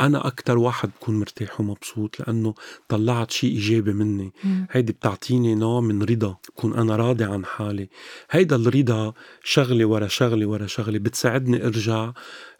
أنا 0.00 0.26
أكتر 0.26 0.58
واحد 0.58 0.90
بكون 1.00 1.20
مرتاح 1.20 1.60
ومبسوط 1.60 2.20
لأنه 2.20 2.54
طلعت 2.88 3.30
شيء 3.30 3.50
إيجابي 3.50 3.92
مني. 3.92 4.32
مم. 4.44 4.66
هيدي 4.70 4.92
بتعطيني 4.92 5.54
نوع 5.54 5.80
من 5.80 6.02
رضا 6.02 6.36
بكون 6.48 6.74
أنا 6.74 6.96
راضي 6.96 7.24
عن 7.24 7.44
حالي. 7.44 7.88
هيدا 8.30 8.56
الرضا 8.56 9.12
شغلة 9.44 9.84
ورا 9.84 10.08
شغلة 10.08 10.46
ورا 10.46 10.66
شغلة 10.66 10.98
بتساعدني 10.98 11.66
أرجع 11.66 12.12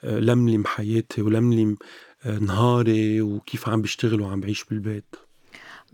آه، 0.04 0.18
لملم 0.18 0.64
حياتي 0.66 1.22
ولملم 1.22 1.76
آه، 2.24 2.38
نهاري 2.38 3.20
وكيف 3.20 3.68
عم 3.68 3.82
بشتغل 3.82 4.20
وعم 4.20 4.40
بعيش 4.40 4.64
بالبيت. 4.64 5.14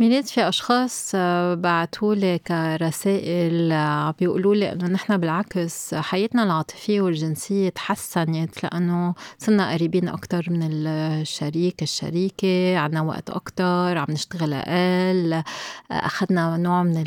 ميلاد 0.00 0.24
في 0.24 0.48
أشخاص 0.48 1.12
آه، 1.14 1.54
بعتوا 1.54 2.14
لي 2.14 2.38
كرسائل 2.38 3.72
عم 3.72 4.12
بيقولوا 4.18 4.54
لي 4.54 4.72
إنه 4.72 4.86
نحن 4.86 5.16
بالعكس 5.16 5.94
حياتنا 5.94 6.42
العاطفية 6.42 7.00
والجنسية 7.00 7.68
تحسنت 7.68 8.64
لأنه 8.64 9.14
صرنا 9.38 9.72
قريبين 9.72 10.08
أكتر 10.08 10.46
من 10.50 10.62
الشريك 10.86 11.82
الشريكة 11.82 12.78
عنا 12.78 13.00
وقت 13.02 13.30
أكتر 13.30 13.98
عم 13.98 14.06
نشتغل 14.10 14.52
أقل 14.52 15.42
أخذنا 15.90 16.56
نوع 16.56 16.82
من 16.82 17.04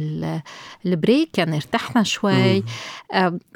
ال 0.85 0.94
break 0.94 1.37
يعني 1.37 1.55
ارتحنا 1.55 2.03
شوي. 2.03 2.63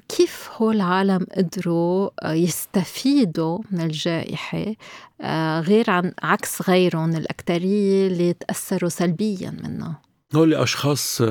كيف 0.10 0.50
هو 0.58 0.72
العالم 0.72 1.26
قدروا 1.38 2.10
يستفيدوا 2.26 3.60
من 3.72 3.82
الجائحة 3.82 4.76
آه، 5.22 5.62
غير 5.62 5.90
عن 5.90 6.14
عكس 6.24 6.70
غيرهم 6.70 7.16
الأكترية 7.16 8.08
اللي 8.08 8.34
تأثروا 8.34 8.90
سلبيا 8.90 9.52
منها؟ 9.64 10.02
هول 10.36 10.54
أشخاص 10.54 11.22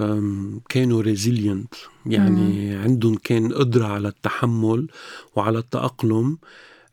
كانوا 0.69 1.03
resilient 1.03 1.75
يعني 2.07 2.77
مم. 2.77 2.83
عندهم 2.83 3.15
كان 3.15 3.53
قدرة 3.53 3.87
على 3.87 4.09
التحمل 4.09 4.89
وعلى 5.37 5.59
التأقلم 5.59 6.39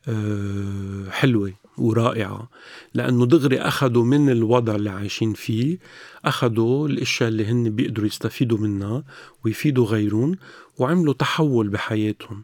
آه، 0.07 1.09
حلوة 1.09 1.53
ورائعة. 1.77 2.49
لأنه 2.93 3.25
دغري 3.25 3.61
أخذوا 3.61 4.05
من 4.05 4.29
الوضع 4.29 4.75
اللي 4.75 4.89
عايشين 4.89 5.33
فيه 5.33 5.77
أخذوا 6.25 6.87
الأشياء 6.87 7.29
اللي 7.29 7.45
هن 7.45 7.69
بيقدروا 7.69 8.07
يستفيدوا 8.07 8.57
منها 8.57 9.03
ويفيدوا 9.45 9.85
غيرهم 9.85 10.35
وعملوا 10.77 11.13
تحول 11.13 11.69
بحياتهم. 11.69 12.43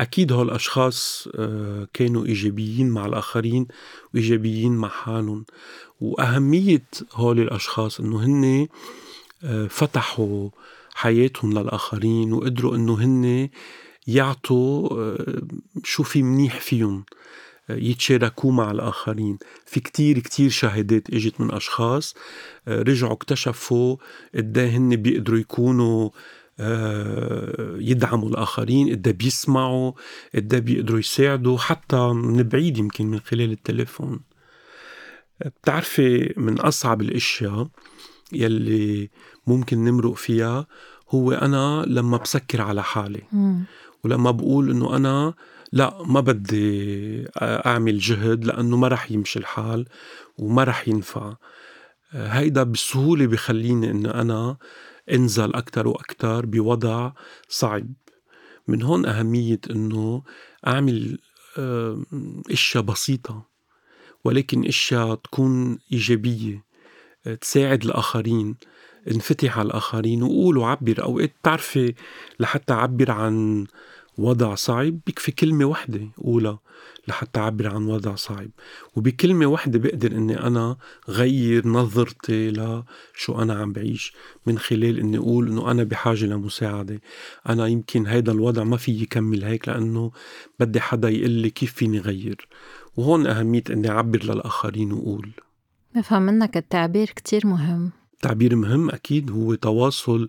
أكيد 0.00 0.32
هول 0.32 0.48
الأشخاص 0.48 1.28
آه، 1.34 1.88
كانوا 1.92 2.26
إيجابيين 2.26 2.90
مع 2.90 3.06
الآخرين 3.06 3.66
وإيجابيين 4.14 4.72
مع 4.72 4.88
حالهم. 4.88 5.44
وأهمية 6.00 6.86
هول 7.12 7.40
الأشخاص 7.40 8.00
إنه 8.00 8.24
هن 8.24 8.68
آه، 9.44 9.66
فتحوا 9.66 10.50
حياتهم 10.94 11.58
للآخرين 11.58 12.32
وقدروا 12.32 12.76
إنه 12.76 12.94
هن 12.94 13.48
يعطوا 14.06 14.88
آه، 15.00 15.42
شو 15.84 16.02
في 16.02 16.22
منيح 16.22 16.60
فيهم 16.60 17.04
يتشاركوا 17.70 18.52
مع 18.52 18.70
الآخرين. 18.70 19.38
في 19.66 19.80
كتير 19.80 20.18
كتير 20.18 20.50
شهادات 20.50 21.10
إجت 21.10 21.40
من 21.40 21.50
أشخاص 21.50 22.14
رجعوا 22.68 23.12
اكتشفوا 23.12 23.96
قد 24.34 24.58
إيه 24.58 24.76
هن 24.76 24.96
بيقدروا 24.96 25.38
يكونوا 25.38 26.10
يدعموا 27.80 28.28
الآخرين 28.28 28.90
قد 28.90 29.08
بيسمعوا 29.08 29.92
قد 30.34 30.54
بيقدروا 30.54 30.98
يساعدوا 30.98 31.58
حتى 31.58 32.12
من 32.12 32.42
بعيد 32.42 32.78
يمكن 32.78 33.06
من 33.06 33.20
خلال 33.20 33.52
التليفون. 33.52 34.20
بتعرفي 35.46 36.34
من 36.36 36.60
أصعب 36.60 37.02
الأشياء 37.02 37.68
يلي 38.32 39.10
ممكن 39.46 39.84
نمرق 39.84 40.12
فيها 40.12 40.66
هو 41.10 41.32
أنا 41.32 41.84
لما 41.86 42.16
بسكر 42.16 42.62
على 42.62 42.82
حالي. 42.82 43.22
ولما 44.04 44.30
بقول 44.30 44.70
إنه 44.70 44.96
أنا 44.96 45.34
لا 45.72 46.02
ما 46.06 46.20
بدي 46.20 47.24
أعمل 47.38 47.98
جهد 47.98 48.44
لأنه 48.44 48.76
ما 48.76 48.88
رح 48.88 49.10
يمشي 49.10 49.38
الحال 49.38 49.86
وما 50.38 50.64
رح 50.64 50.88
ينفع. 50.88 51.36
هيدا 52.10 52.62
بسهولة 52.62 53.26
بخليني 53.26 53.90
إنه 53.90 54.10
أنا 54.10 54.56
انزل 55.12 55.54
أكتر 55.54 55.88
وأكتر 55.88 56.46
بوضع 56.46 57.12
صعب. 57.48 57.86
من 58.68 58.82
هون 58.82 59.06
أهمية 59.06 59.60
أنه 59.70 60.22
أعمل 60.66 61.18
أشياء 62.50 62.82
بسيطة 62.84 63.46
ولكن 64.24 64.64
أشياء 64.66 65.14
تكون 65.14 65.78
إيجابية 65.92 66.64
تساعد 67.40 67.84
الآخرين 67.84 68.56
انفتح 69.10 69.58
على 69.58 69.66
الآخرين 69.66 70.22
وقول 70.22 70.58
وعبر. 70.58 71.02
أوقات 71.02 71.32
بتعرفي 71.40 71.94
لحتى 72.40 72.72
أعبر 72.72 73.10
عن 73.10 73.66
وضع 74.20 74.54
صعب 74.54 74.98
بيكفي 75.06 75.32
كلمة 75.32 75.64
واحدة 75.64 76.08
أولى 76.24 76.58
لحتى 77.08 77.40
أعبر 77.40 77.74
عن 77.74 77.84
وضع 77.86 78.14
صعب. 78.14 78.50
وبكلمة 78.96 79.46
واحدة 79.46 79.78
بقدر 79.78 80.12
أني 80.12 80.40
أنا 80.40 80.76
غير 81.08 81.68
نظرتي 81.68 82.50
لشو 82.50 83.42
أنا 83.42 83.54
عم 83.54 83.72
بعيش 83.72 84.12
من 84.46 84.58
خلال 84.58 84.98
أني 84.98 85.18
أقول 85.18 85.48
أنه 85.48 85.70
أنا 85.70 85.84
بحاجة 85.84 86.24
لمساعدة. 86.24 87.00
أنا 87.48 87.66
يمكن 87.66 88.06
هيدا 88.06 88.32
الوضع 88.32 88.64
ما 88.64 88.76
في 88.76 89.02
يكمل 89.02 89.44
هيك 89.44 89.68
لأنه 89.68 90.10
بدي 90.60 90.80
حدا 90.80 91.08
يقول 91.08 91.30
لي 91.30 91.50
كيف 91.50 91.74
فيني 91.74 91.98
غير. 91.98 92.48
وهون 92.96 93.26
أهمية 93.26 93.62
أني 93.70 93.90
أعبر 93.90 94.24
للآخرين 94.24 94.92
وأقول. 94.92 95.32
بفهم 95.94 96.22
منك 96.22 96.56
التعبير 96.56 97.06
كتير 97.06 97.46
مهم. 97.46 97.99
التعبير 98.24 98.56
مهم 98.56 98.90
أكيد 98.90 99.30
هو 99.30 99.54
تواصل 99.54 100.28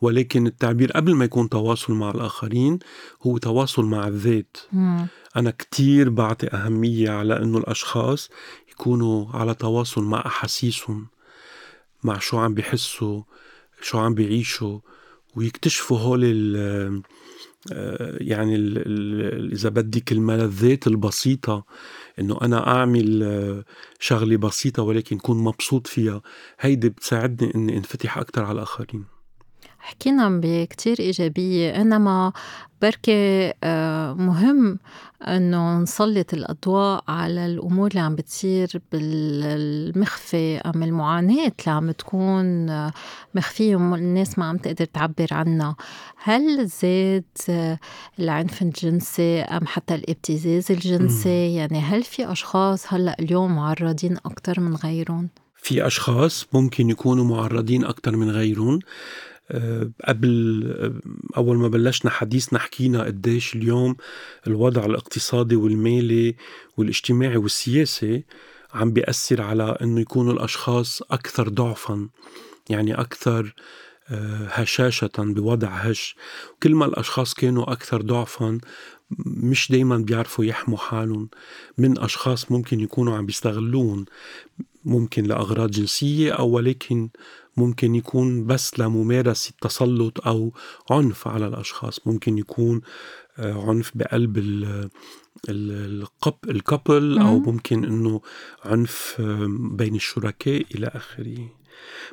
ولكن 0.00 0.46
التعبير 0.46 0.92
قبل 0.92 1.14
ما 1.14 1.24
يكون 1.24 1.48
تواصل 1.48 1.92
مع 1.92 2.10
الآخرين 2.10 2.78
هو 3.22 3.38
تواصل 3.38 3.84
مع 3.84 4.08
الذات 4.08 4.56
مم. 4.72 5.06
أنا 5.36 5.50
كتير 5.50 6.10
بعطي 6.10 6.46
أهمية 6.46 7.10
على 7.10 7.36
أنه 7.42 7.58
الأشخاص 7.58 8.30
يكونوا 8.70 9.26
على 9.32 9.54
تواصل 9.54 10.04
مع 10.04 10.26
أحاسيسهم 10.26 11.06
مع 12.02 12.18
شو 12.18 12.38
عم 12.38 12.54
بيحسوا 12.54 13.22
شو 13.80 13.98
عم 13.98 14.14
بيعيشوا 14.14 14.78
ويكتشفوا 15.36 15.98
هول 15.98 16.24
يعني 18.20 18.56
ال 18.56 18.78
ال 18.86 19.52
إذا 19.52 19.68
بدك 19.68 20.12
الملذات 20.12 20.86
البسيطة 20.86 21.64
إنه 22.18 22.38
أنا 22.42 22.66
أعمل 22.68 23.22
آه، 23.22 23.64
شغلة 24.00 24.36
بسيطة 24.36 24.82
ولكن 24.82 25.18
كون 25.18 25.38
مبسوط 25.44 25.86
فيها 25.86 26.22
هيدي 26.60 26.88
بتساعدني 26.88 27.54
إني 27.54 27.76
أنفتح 27.76 28.18
أكتر 28.18 28.44
على 28.44 28.52
الآخرين. 28.52 29.21
حكينا 29.82 30.40
بكتير 30.42 30.96
إيجابية. 31.00 31.80
إنما 31.80 32.32
بركي 32.82 33.52
آه، 33.64 34.14
مهم 34.14 34.78
إنه 35.22 35.78
نسلط 35.78 36.34
الأضواء 36.34 37.04
على 37.08 37.46
الأمور 37.46 37.90
اللي 37.90 38.00
عم 38.00 38.14
بتصير 38.14 38.80
بالمخفي 38.92 40.58
أم 40.58 40.82
المعاناة 40.82 41.52
اللي 41.60 41.72
عم 41.72 41.90
تكون 41.90 42.66
مخفية 43.34 43.76
الناس 43.76 44.38
ما 44.38 44.44
عم 44.44 44.56
تقدر 44.56 44.84
تعبر 44.84 45.26
عنها. 45.30 45.76
هل 46.16 46.66
زاد 46.66 47.24
العنف 48.18 48.62
الجنسي 48.62 49.40
أم 49.40 49.66
حتى 49.66 49.94
الابتزاز 49.94 50.72
الجنسي؟ 50.72 51.54
يعني 51.54 51.80
هل 51.80 52.02
في 52.02 52.32
أشخاص 52.32 52.92
هلأ 52.92 53.16
اليوم 53.20 53.56
معرضين 53.56 54.16
أكثر 54.16 54.60
من 54.60 54.74
غيرهم؟ 54.74 55.28
في 55.56 55.86
أشخاص 55.86 56.46
ممكن 56.52 56.90
يكونوا 56.90 57.24
معرضين 57.24 57.84
أكثر 57.84 58.16
من 58.16 58.30
غيرهم. 58.30 58.78
قبل 60.04 61.02
أول 61.36 61.56
ما 61.56 61.68
بلشنا 61.68 62.10
حديثنا 62.10 62.58
حكينا 62.58 63.04
قديش 63.04 63.54
اليوم 63.54 63.96
الوضع 64.46 64.84
الاقتصادي 64.84 65.56
والمالي 65.56 66.36
والاجتماعي 66.76 67.36
والسياسي 67.36 68.24
عم 68.74 68.92
بيأثر 68.92 69.42
على 69.42 69.76
أنه 69.82 70.00
يكونوا 70.00 70.32
الأشخاص 70.32 71.02
أكثر 71.02 71.48
ضعفا 71.48 72.08
يعني 72.70 72.94
أكثر 72.94 73.54
آه، 74.08 74.46
هشاشة 74.46 75.10
بوضع 75.18 75.68
هش. 75.68 76.16
كل 76.62 76.74
ما 76.74 76.86
الأشخاص 76.86 77.34
كانوا 77.34 77.72
أكثر 77.72 78.02
ضعفا 78.02 78.58
مش 79.26 79.70
دايما 79.72 79.98
بيعرفوا 79.98 80.44
يحموا 80.44 80.78
حالهم. 80.78 81.28
من 81.78 81.98
أشخاص 81.98 82.50
ممكن 82.52 82.80
يكونوا 82.80 83.16
عم 83.16 83.26
بيستغلون 83.26 84.04
ممكن 84.84 85.24
لأغراض 85.24 85.70
جنسية 85.70 86.32
أو 86.32 86.48
ولكن 86.48 87.08
ممكن 87.56 87.94
يكون 87.94 88.46
بس 88.46 88.78
لممارسة 88.78 89.52
تسلط 89.60 90.26
أو 90.26 90.52
عنف 90.90 91.28
على 91.28 91.46
الأشخاص. 91.46 92.06
ممكن 92.06 92.38
يكون 92.38 92.80
آه، 93.38 93.68
عنف 93.68 93.92
بقلب 93.94 94.38
الكابل 96.48 97.18
أو 97.18 97.38
ممكن 97.38 97.84
أنه 97.84 98.20
عنف 98.64 99.16
بين 99.58 99.94
الشركاء 99.94 100.64
إلى 100.74 100.86
آخره. 100.86 101.48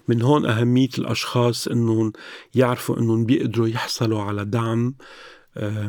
من 0.08 0.22
هون 0.22 0.46
أهمية 0.46 0.90
الأشخاص 0.98 1.68
أنهم 1.68 2.14
يعرفوا 2.56 3.00
أنهم 3.00 3.26
بيقدروا 3.26 3.68
يحصلوا 3.68 4.22
على 4.22 4.46
دعم 4.46 4.96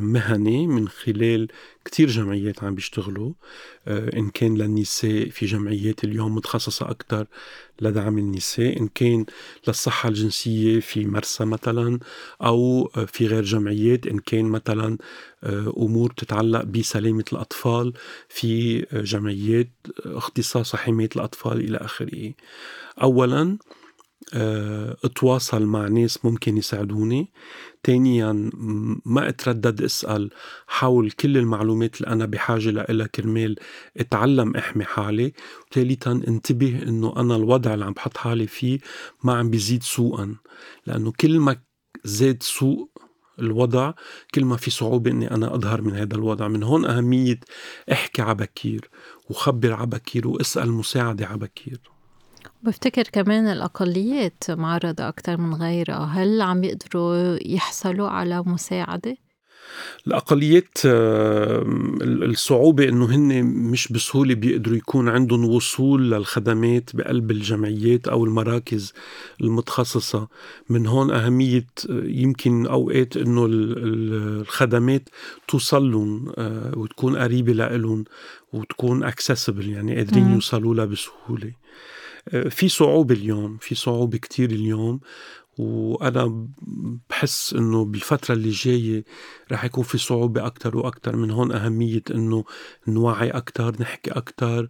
مهني 0.00 0.66
من 0.66 0.88
خلال 0.88 1.48
كتير 1.84 2.08
جمعيات 2.08 2.64
عم 2.64 2.74
بيشتغلوا. 2.74 3.32
آه، 3.88 4.16
إن 4.18 4.30
كان 4.30 4.58
للنساء 4.58 5.28
في 5.28 5.46
جمعيات 5.46 6.04
اليوم 6.04 6.34
متخصصة 6.34 6.90
أكثر 6.90 7.26
لدعم 7.80 8.18
النساء 8.18 8.80
إن 8.80 8.88
كان 8.88 9.26
للصحة 9.68 10.08
الجنسية 10.08 10.80
في 10.80 11.06
مرسى 11.06 11.44
مثلا 11.44 11.98
أو 12.42 12.90
آه، 12.96 13.04
في 13.04 13.26
غير 13.26 13.42
جمعيات 13.44 14.06
إن 14.06 14.18
كان 14.18 14.44
مثلا 14.44 14.98
آه، 15.44 15.74
أمور 15.76 16.10
تتعلق 16.16 16.62
بسلامة 16.64 17.24
الأطفال 17.32 17.92
في 18.28 18.80
جمعيات 18.92 19.70
اختصاصها 20.04 20.78
حماية 20.78 21.08
الأطفال 21.16 21.60
إلى 21.60 21.76
آخره. 21.78 22.32
أولا 23.02 23.58
أتواصل 25.04 25.66
مع 25.66 25.88
ناس 25.88 26.24
ممكن 26.24 26.56
يساعدوني. 26.56 27.32
تانيا 27.82 28.50
ما 29.04 29.28
أتردد 29.28 29.82
أسأل 29.82 30.30
حول 30.66 31.10
كل 31.10 31.36
المعلومات 31.36 32.00
اللي 32.00 32.12
أنا 32.12 32.26
بحاجة 32.26 32.70
لها 32.70 33.06
كرمال 33.06 33.56
أتعلم 33.96 34.56
إحمي 34.56 34.84
حالي. 34.84 35.32
وثالثا 35.70 36.12
انتبه 36.12 36.82
إنه 36.82 37.14
أنا 37.16 37.36
الوضع 37.36 37.74
اللي 37.74 37.84
عم 37.84 37.92
بحط 37.92 38.16
حالي 38.16 38.46
فيه 38.46 38.78
ما 39.24 39.34
عم 39.34 39.50
بيزيد 39.50 39.82
سوءا. 39.82 40.36
لأنه 40.86 41.12
كل 41.20 41.38
ما 41.40 41.56
زاد 42.04 42.42
سوء 42.42 42.90
الوضع 43.38 43.92
كل 44.34 44.44
ما 44.44 44.56
في 44.56 44.70
صعوبة 44.70 45.10
إني 45.10 45.30
أنا 45.30 45.54
أظهر 45.54 45.82
من 45.82 45.96
هذا 45.96 46.14
الوضع. 46.14 46.48
من 46.48 46.62
هون 46.62 46.84
أهمية 46.84 47.40
إحكي 47.92 48.22
عبكير 48.22 48.90
وخبر 49.30 49.72
عبكير 49.72 50.28
وأسأل 50.28 50.72
مساعدة 50.72 51.26
عبكير 51.26 51.80
بفتكر 52.62 53.02
كمان 53.02 53.46
الأقليات 53.46 54.44
معرضة 54.50 55.08
أكتر 55.08 55.36
من 55.36 55.54
غيرها. 55.54 56.04
هل 56.04 56.42
عم 56.42 56.64
يقدروا 56.64 57.36
يحصلوا 57.46 58.08
على 58.08 58.42
مساعدة؟ 58.46 59.16
الأقليات 60.06 60.78
الصعوبة 62.22 62.88
إنه 62.88 63.04
هن 63.04 63.44
مش 63.44 63.92
بسهولة 63.92 64.34
بيقدروا 64.34 64.76
يكون 64.76 65.08
عندهم 65.08 65.44
وصول 65.44 66.10
للخدمات 66.10 66.96
بقلب 66.96 67.30
الجمعيات 67.30 68.08
أو 68.08 68.24
المراكز 68.24 68.92
المتخصصة. 69.40 70.28
من 70.68 70.86
هون 70.86 71.10
أهمية 71.10 71.66
يمكن 72.04 72.66
أوقات 72.66 73.16
إنه 73.16 73.46
الخدمات 73.50 75.08
توصل 75.48 75.90
لهم 75.90 76.32
آه، 76.38 76.72
وتكون 76.78 77.16
قريبة 77.16 77.52
لإلهم 77.52 78.04
وتكون 78.52 79.04
اكسسبل 79.04 79.68
يعني 79.68 79.96
قادرين 79.96 80.32
يوصلوا 80.32 80.74
لها 80.74 80.84
بسهولة. 80.84 81.46
آه، 81.48 81.60
في 82.50 82.68
صعوبة 82.68 83.14
اليوم 83.14 83.58
في 83.58 83.74
صعوبة 83.74 84.18
كتير 84.18 84.50
اليوم. 84.50 85.00
وأنا 85.58 86.46
بحس 87.10 87.54
إنه 87.54 87.84
بالفترة 87.84 88.34
اللي 88.34 88.50
جاية 88.50 89.04
رح 89.52 89.64
يكون 89.64 89.84
في 89.84 89.98
صعوبة 89.98 90.46
أكثر 90.46 90.76
وأكثر 90.76 91.16
من 91.16 91.30
هون 91.30 91.52
أهمية 91.52 92.02
إنه 92.10 92.44
نوعي 92.88 93.30
أكثر 93.30 93.74
نحكي 93.80 94.10
أكثر 94.10 94.68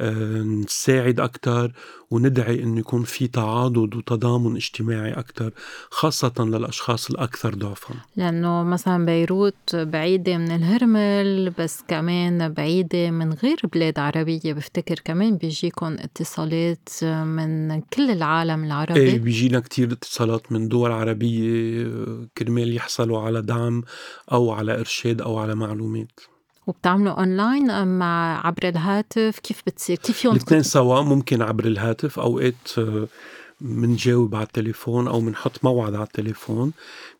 آه، 0.00 0.42
نساعد 0.42 1.20
أكثر 1.20 1.72
وندعي 2.10 2.62
إنه 2.62 2.78
يكون 2.78 3.02
في 3.02 3.28
تعاضد 3.28 3.94
وتضامن 3.94 4.56
اجتماعي 4.56 5.12
أكثر 5.12 5.52
خاصة 5.90 6.32
للأشخاص 6.38 7.10
الأكثر 7.10 7.54
ضعفا. 7.54 7.94
لأنه 8.16 8.62
مثلا 8.62 9.06
بيروت 9.06 9.76
بعيدة 9.76 10.38
من 10.38 10.50
الهرمل 10.50 11.52
بس 11.58 11.82
كمان 11.88 12.48
بعيدة 12.48 13.10
من 13.10 13.32
غير 13.32 13.60
بلاد 13.72 13.98
عربية. 13.98 14.52
بفتكر 14.52 15.00
كمان 15.04 15.36
بيجيكم 15.36 15.96
اتصالات 15.98 16.88
من 17.04 17.80
كل 17.80 18.10
العالم 18.10 18.64
العربي. 18.64 19.00
إيه 19.00 19.18
بيجينا 19.18 19.60
كثير 19.60 19.92
اتصالات 19.92 20.19
من 20.50 20.68
دول 20.68 20.92
عربية 20.92 21.86
كرمال 22.38 22.76
يحصلوا 22.76 23.20
على 23.20 23.42
دعم 23.42 23.82
أو 24.32 24.50
على 24.52 24.80
إرشاد 24.80 25.20
أو 25.20 25.38
على 25.38 25.54
معلومات. 25.54 26.20
وبتعملوا 26.66 27.12
أونلاين 27.12 27.70
أم 27.70 27.98
مع 27.98 28.46
عبر 28.46 28.68
الهاتف؟ 28.68 29.38
كيف 29.38 29.62
بتصير؟ 29.66 29.96
كيف 29.96 30.18
فيهم 30.18 30.32
الاثنين 30.32 30.62
سوا 30.62 31.02
ممكن 31.02 31.42
عبر 31.42 31.64
الهاتف 31.64 32.18
أوقات 32.18 32.68
بنجاوب 33.60 34.34
على 34.34 34.46
التليفون 34.46 35.08
أو 35.08 35.20
بنحط 35.20 35.64
موعد 35.64 35.94
على 35.94 36.04
التليفون 36.04 36.72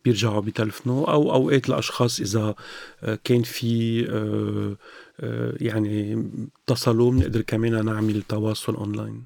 بيرجعوا 0.04 0.40
بتلفنوا 0.40 1.12
أو 1.12 1.32
أوقات 1.32 1.68
الاشخاص 1.68 2.20
إذا 2.20 2.54
آه، 3.02 3.18
كان 3.24 3.42
في 3.42 4.04
آه، 4.10 4.76
آه، 5.20 5.54
يعني 5.60 6.28
اتصلوا 6.68 7.10
بنقدر 7.10 7.40
كمان 7.40 7.84
نعمل 7.84 8.22
تواصل 8.22 8.74
أونلاين. 8.74 9.22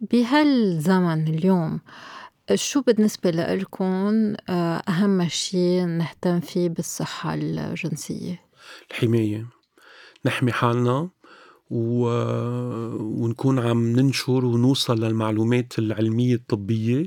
بهالزمن 0.00 1.28
اليوم 1.28 1.80
شو 2.54 2.80
بالنسبة 2.80 3.30
لكم 3.30 4.34
أهم 4.88 5.28
شيء 5.28 5.84
نهتم 5.84 6.40
فيه 6.40 6.68
بالصحة 6.68 7.34
الجنسية؟ 7.34 8.40
الحماية 8.90 9.46
نحمي 10.24 10.52
حالنا 10.52 11.10
و... 11.70 12.08
ونكون 13.22 13.58
عم 13.58 13.92
ننشر 13.96 14.44
ونوصل 14.44 15.04
للمعلومات 15.04 15.78
العلمية 15.78 16.34
الطبية 16.34 17.06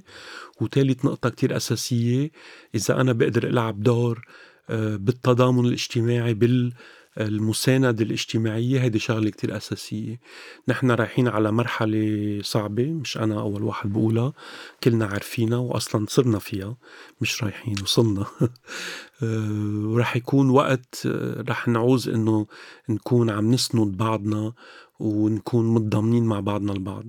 وثالث 0.62 1.06
نقطة 1.06 1.30
كتير 1.30 1.58
أساسية 1.58 2.32
إذا 2.76 3.02
أنا 3.02 3.14
بقدر 3.14 3.48
ألعب 3.48 3.84
دور 3.84 4.26
آه، 4.70 4.96
بالتضامن 4.96 5.66
الاجتماعي 5.66 6.34
بال 6.34 6.74
المساندة 7.18 8.04
الاجتماعية 8.04 8.82
هيدي 8.82 9.00
شغلة 9.00 9.30
كتير 9.30 9.58
أساسية. 9.58 10.20
نحن 10.68 10.92
رايحين 10.92 11.28
على 11.28 11.52
مرحلة 11.52 12.40
صعبة 12.44 12.86
مش 12.86 13.18
أنا 13.18 13.42
أول 13.42 13.64
واحد 13.64 13.94
بقولها 13.94 14.34
كلنا 14.84 15.06
عارفينها 15.06 15.58
وأصلا 15.58 16.06
صرنا 16.10 16.40
فيها 16.40 16.78
مش 17.22 17.44
رايحين 17.44 17.76
وصلنا. 17.84 18.26
آه، 19.24 19.86
ورح 19.86 20.16
يكون 20.16 20.50
وقت 20.50 21.04
آه، 21.06 21.42
رح 21.50 21.68
نعوز 21.68 22.10
إنه 22.10 22.48
نكون 22.90 23.30
عم 23.30 23.52
نسند 23.52 23.98
بعضنا 23.98 24.54
ونكون 25.00 25.74
متضامنين 25.74 26.24
مع 26.24 26.40
بعضنا 26.40 26.74
البعض. 26.74 27.06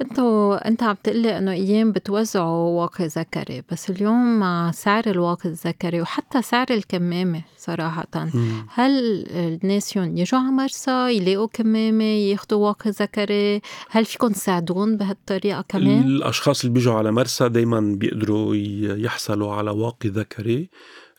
أنتوا 0.00 0.68
انت 0.68 0.82
عم 0.82 0.96
تقلي 1.02 1.38
انه 1.38 1.52
أيام 1.52 1.92
بتوزعوا 1.92 2.80
واقي 2.80 3.06
ذكري 3.06 3.62
بس 3.72 3.90
اليوم 3.90 4.38
مع 4.38 4.70
سعر 4.70 5.02
الواقي 5.06 5.48
الذكري 5.48 6.00
وحتى 6.00 6.42
سعر 6.42 6.66
الكمامة 6.70 7.42
صراحة. 7.56 8.06
مم. 8.16 8.66
هل 8.74 9.24
الناس 9.30 9.96
يجوا 9.96 10.40
على 10.40 10.50
مرسى 10.50 11.16
يلاقوا 11.16 11.48
كمامة 11.52 12.04
ياخذوا 12.04 12.66
واقي 12.66 12.90
ذكري؟ 12.90 13.60
هل 13.90 14.04
فيكم 14.04 14.28
تساعدون 14.28 14.96
بهالطريقة 14.96 15.64
كمان؟ 15.68 16.02
الأشخاص 16.02 16.64
اللي 16.64 16.74
بيجوا 16.74 16.94
على 16.94 17.12
مرسى 17.12 17.48
دائما 17.48 17.80
بيقدروا 17.80 18.54
يحصلوا 18.96 19.54
على 19.54 19.70
واقي 19.70 20.08
ذكري. 20.08 20.70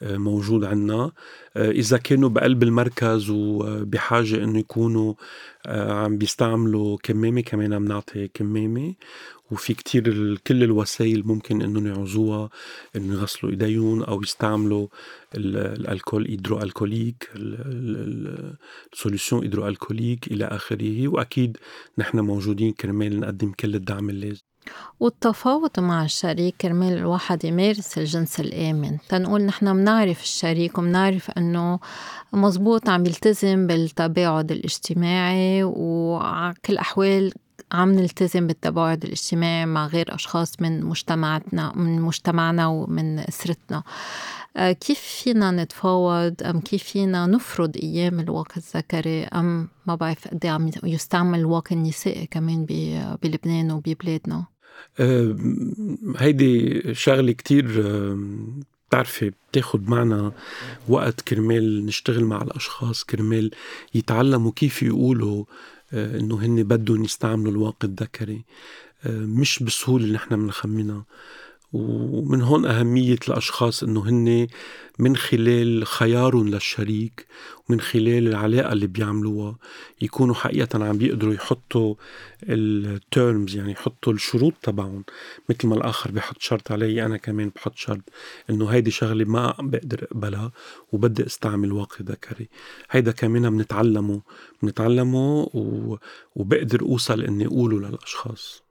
موجود 0.01 0.63
عنا. 0.65 1.11
آه، 1.57 1.71
إذا 1.71 1.97
كانوا 1.97 2.29
بقلب 2.29 2.63
المركز 2.63 3.29
وبحاجة 3.29 4.43
إنه 4.43 4.59
يكونوا 4.59 5.13
آه، 5.65 5.93
عم 5.93 6.17
بيستعملوا 6.17 6.97
كمامة 7.03 7.41
كمان 7.41 7.73
عم 7.73 7.85
نعطي 7.85 8.27
كمامة. 8.27 8.95
وفي 9.51 9.73
كتير 9.73 10.37
كل 10.47 10.63
الوسائل 10.63 11.27
ممكن 11.27 11.61
انه 11.61 11.89
يعوزوها 11.89 12.49
إنه 12.95 13.13
يغسلوا 13.13 13.51
إيديهم 13.51 14.03
أو 14.03 14.21
يستعملوا 14.21 14.87
الألكول 15.35 16.25
ايدرو 16.25 16.59
الكوليك 16.59 17.29
ال 18.93 19.41
solution 19.43 19.67
hydro-alcoolique 19.67 20.27
إلى 20.27 20.45
آخره. 20.45 21.07
وأكيد 21.07 21.57
نحن 21.97 22.19
موجودين 22.19 22.73
كرمال 22.73 23.19
نقدم 23.19 23.51
كل 23.51 23.75
الدعم 23.75 24.09
اللازم. 24.09 24.48
والتفاوض 24.99 25.79
مع 25.79 26.03
الشريك 26.03 26.55
كرمال 26.61 26.93
الواحد 26.93 27.45
يمارس 27.45 27.97
الجنس 27.97 28.39
الآمن. 28.39 28.97
تنقول 29.09 29.41
نحن 29.41 29.75
منعرف 29.75 30.23
الشريك 30.23 30.77
ومنعرف 30.77 31.31
أنه 31.31 31.79
مزبوط 32.33 32.89
عم 32.89 33.05
يلتزم 33.05 33.67
بالتباعد 33.67 34.51
الاجتماعي 34.51 35.63
وعلى 35.63 36.53
كل 36.65 36.73
الأحوال 36.73 37.33
عم 37.71 37.91
نلتزم 37.91 38.47
بالتباعد 38.47 39.03
الاجتماعي 39.03 39.65
مع 39.65 39.87
غير 39.87 40.15
أشخاص 40.15 40.61
من 40.61 40.83
مجتمعاتنا 40.83 41.73
من 41.75 42.01
مجتمعنا 42.01 42.67
ومن 42.67 43.19
أسرتنا. 43.19 43.83
آه، 44.57 44.71
كيف 44.71 44.99
فينا 44.99 45.51
نتفاوض؟ 45.51 46.35
أم 46.43 46.59
كيف 46.59 46.83
فينا 46.83 47.25
نفرض 47.25 47.77
أيام 47.77 48.19
الواقع 48.19 48.55
الذكري؟ 48.57 49.23
أم 49.23 49.67
ما 49.85 49.95
بعرف 49.95 50.27
قد 50.27 50.45
إيه 50.45 50.51
عم 50.51 50.69
يستعمل 50.83 51.39
الواقع 51.39 51.75
النسائي 51.75 52.25
كمان 52.25 52.65
بلبنان 53.23 53.71
وببلادنا. 53.71 54.45
أه 54.99 55.35
هيدي 56.17 56.81
شغلة 56.93 57.31
كتير 57.31 57.65
بتعرفي 58.89 59.31
بتاخد 59.51 59.89
معنا 59.89 60.31
وقت 60.87 61.21
كرمال 61.21 61.85
نشتغل 61.85 62.25
مع 62.25 62.41
الأشخاص 62.41 63.03
كرمال 63.03 63.51
يتعلموا 63.95 64.51
كيف 64.51 64.83
يقولوا 64.83 65.45
أه 65.93 66.19
إنه 66.19 66.35
هن 66.45 66.63
بدهم 66.63 67.03
يستعملوا 67.03 67.51
الواقع 67.51 67.87
الذكري. 67.89 68.45
أه 69.05 69.09
مش 69.19 69.63
بسهولة 69.63 70.05
نحن 70.13 70.35
بنخمنها 70.35 71.05
ومن 71.73 72.41
هون 72.41 72.65
أهمية 72.65 73.19
الأشخاص 73.27 73.83
أنه 73.83 74.09
هن 74.09 74.47
من 74.99 75.15
خلال 75.15 75.87
خيارهم 75.87 76.47
للشريك 76.47 77.27
ومن 77.69 77.81
خلال 77.81 78.27
العلاقة 78.27 78.73
اللي 78.73 78.87
بيعملوها 78.87 79.57
يكونوا 80.01 80.35
حقيقة 80.35 80.85
عم 80.85 80.97
بيقدروا 80.97 81.33
يحطوا 81.33 81.95
التيرمز 82.43 83.55
يعني 83.55 83.71
يحطوا 83.71 84.13
الشروط 84.13 84.53
تبعهم. 84.61 85.03
مثل 85.49 85.67
ما 85.67 85.75
الآخر 85.75 86.11
بيحط 86.11 86.41
شرط 86.41 86.71
علي 86.71 87.05
أنا 87.05 87.17
كمان 87.17 87.51
بحط 87.55 87.77
شرط 87.77 88.01
إنه 88.49 88.67
هيدي 88.67 88.91
شغلة 88.91 89.25
ما 89.25 89.55
بقدر 89.59 90.03
أقبلها 90.03 90.51
وبدي 90.91 91.25
أستعمل 91.25 91.71
واقع 91.71 91.97
ذكري. 92.01 92.49
هيدا 92.91 93.11
كمان 93.11 93.49
بنتعلمه 93.57 94.21
بنتعلمه 94.63 95.49
وبقدر 96.35 96.81
أوصل 96.81 97.21
إني 97.21 97.45
أقوله 97.45 97.79
للأشخاص. 97.79 98.68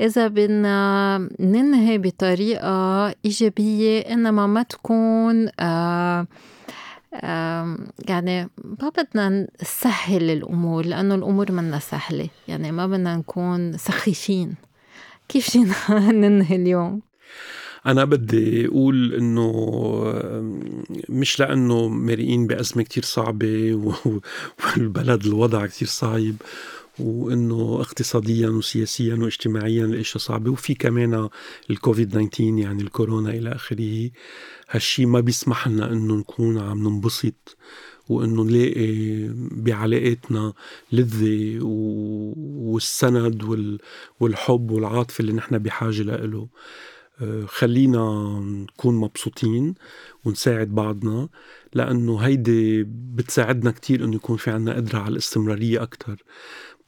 إذا 0.00 0.28
بدنا 0.28 1.28
ننهي 1.40 1.98
بطريقة 1.98 3.06
إيجابية 3.24 4.00
إنما 4.00 4.46
ما 4.46 4.62
تكون 4.62 5.48
آه 5.60 6.26
يعني 8.08 8.50
ما 8.64 8.88
بدنا 8.96 9.46
نسهل 9.62 10.30
الأمور 10.30 10.86
لأنه 10.86 11.14
الأمور 11.14 11.52
منا 11.52 11.78
سهلة. 11.78 12.28
يعني 12.48 12.72
ما 12.72 12.86
بدنا 12.86 13.16
نكون 13.16 13.76
سخيفين. 13.76 14.54
كيف 15.28 15.50
فينا 15.50 15.74
ننهي 16.20 16.56
اليوم؟ 16.56 17.00
أنا 17.86 18.04
بدي 18.04 18.66
أقول 18.66 19.14
إنه 19.14 19.52
مش 21.08 21.40
لأنه 21.40 21.88
مرقين 21.88 22.46
بأزمة 22.46 22.82
كتير 22.82 23.02
صعبة 23.02 23.74
والبلد 24.76 25.26
الوضع 25.26 25.66
كتير 25.66 25.88
صعب. 25.88 26.34
وإنه 27.00 27.78
اقتصاديا 27.80 28.48
وسياسيا 28.48 29.14
واجتماعيا 29.14 29.84
الاشياء 29.84 30.18
صعبه 30.18 30.50
وفي 30.50 30.74
كمان 30.74 31.28
الكوفيد 31.70 32.08
19 32.08 32.58
يعني 32.58 32.82
الكورونا 32.82 33.30
إلى 33.30 33.52
آخره. 33.52 34.10
هالشي 34.70 35.06
ما 35.06 35.20
بيسمح 35.20 35.68
لنا 35.68 35.92
إنه 35.92 36.14
نكون 36.14 36.58
عم 36.58 36.88
ننبسط 36.88 37.56
وإنه 38.08 38.42
نلاقي 38.44 39.28
بعلاقاتنا 39.50 40.52
لذة 40.92 41.58
والسند 41.62 43.42
والحب 44.20 44.70
والعاطفة 44.70 45.22
اللي 45.22 45.32
نحن 45.32 45.58
بحاجة 45.58 46.02
له 46.02 46.48
آه، 47.22 47.44
خلينا 47.46 48.38
نكون 48.40 48.94
مبسوطين 48.94 49.74
ونساعد 50.24 50.74
بعضنا 50.74 51.28
لأنه 51.74 52.18
هيدي 52.18 52.82
بتساعدنا 52.88 53.70
كتير 53.70 54.04
إنه 54.04 54.14
يكون 54.16 54.36
في 54.36 54.50
عنا 54.50 54.74
قدرة 54.74 54.98
على 54.98 55.12
الاستمرارية 55.12 55.82
أكتر. 55.82 56.24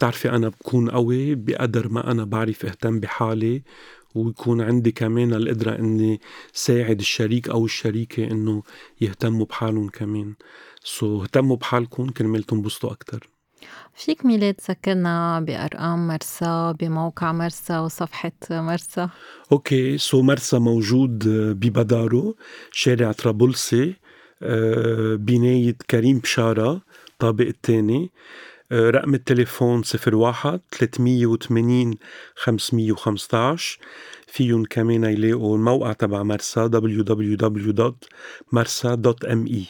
بتعرفي 0.00 0.30
أنا 0.30 0.48
بكون 0.48 0.90
قوي 0.90 1.34
بقدر 1.34 1.88
ما 1.88 2.10
أنا 2.10 2.24
بعرف 2.24 2.64
أهتم 2.66 3.00
بحالي 3.00 3.62
ويكون 4.14 4.60
عندي 4.60 4.92
كمان 4.92 5.34
القدرة 5.34 5.78
إني 5.78 6.20
ساعد 6.52 6.98
الشريك 7.00 7.48
أو 7.48 7.64
الشريكة 7.64 8.24
إنه 8.24 8.62
يهتموا 9.00 9.46
بحالهم 9.46 9.88
كمان. 9.88 10.34
so, 10.84 11.18
so, 11.18 11.22
اهتموا 11.22 11.56
بحالكم 11.56 12.08
كرمال 12.08 12.42
تنبسطوا 12.42 12.90
أكتر. 12.90 13.28
فيك 13.94 14.26
ميلاد 14.26 14.54
تذكرنا 14.54 15.40
بأرقام 15.40 16.08
مرسى 16.08 16.74
بموقع 16.80 17.32
مرسى 17.32 17.78
وصفحة 17.78 18.32
مرسى؟ 18.50 19.08
okay 19.52 19.98
so 19.98 20.22
مرسى 20.22 20.58
موجود 20.58 21.28
ببدارو 21.28 22.36
شارع 22.72 23.12
طرابلسي 23.12 23.94
آه، 24.42 25.14
بناية 25.14 25.76
كريم 25.90 26.18
بشارة 26.18 26.82
طابق 27.18 27.46
الثاني 27.46 28.10
رقم 28.72 29.14
التليفون 29.14 29.82
01 30.12 30.60
380 30.70 31.94
515 32.34 33.78
فيهم 34.26 34.64
كمان 34.64 35.04
يلاقوا 35.04 35.56
الموقع 35.56 35.92
تبع 35.92 36.22
مرسى 36.22 36.68
www.marsa.me 36.68 39.64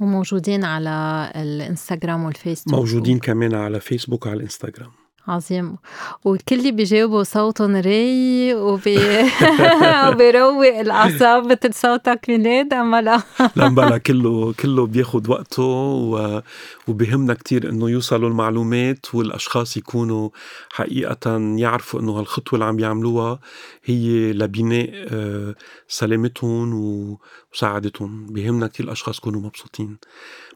وموجودين 0.00 0.64
على 0.64 1.30
الإنستغرام 1.36 2.24
والفيسبوك. 2.24 2.74
موجودين 2.74 3.18
كمان 3.18 3.54
على 3.54 3.80
فيسبوك 3.80 4.26
وعلى 4.26 4.36
الإنستغرام. 4.36 4.90
عظيم. 5.28 5.76
والكل 6.24 6.58
اللي 6.58 6.72
بيجاوبوا 6.72 7.22
صوتهم 7.22 7.76
رايق 7.76 8.58
وبي... 8.58 8.98
وبيروق 10.08 10.66
الأعصاب 10.66 11.46
مثل 11.46 11.74
صوتك 11.74 12.20
ميلاد 12.28 12.72
أما 12.72 13.02
لا. 13.02 13.22
لا 13.56 13.68
بلا 13.68 13.98
كله 13.98 14.52
كله 14.52 14.86
بياخد 14.86 15.28
وقته 15.28 15.62
و... 15.62 16.42
وبهمنا 16.88 17.34
كتير 17.34 17.68
إنه 17.68 17.90
يوصلوا 17.90 18.28
المعلومات 18.28 19.14
والأشخاص 19.14 19.76
يكونوا 19.76 20.30
حقيقة 20.70 21.38
يعرفوا 21.56 22.00
إنه 22.00 22.18
هالخطوة 22.18 22.54
اللي 22.54 22.64
عم 22.64 22.78
يعملوها 22.78 23.38
هي 23.84 24.32
لبناء 24.32 24.90
آه، 24.94 25.54
سلامتهم 25.88 26.74
ومساعدتهم 26.74 28.26
بهمنا 28.26 28.66
كتير 28.66 28.86
الأشخاص 28.86 29.18
يكونوا 29.18 29.40
مبسوطين. 29.40 29.96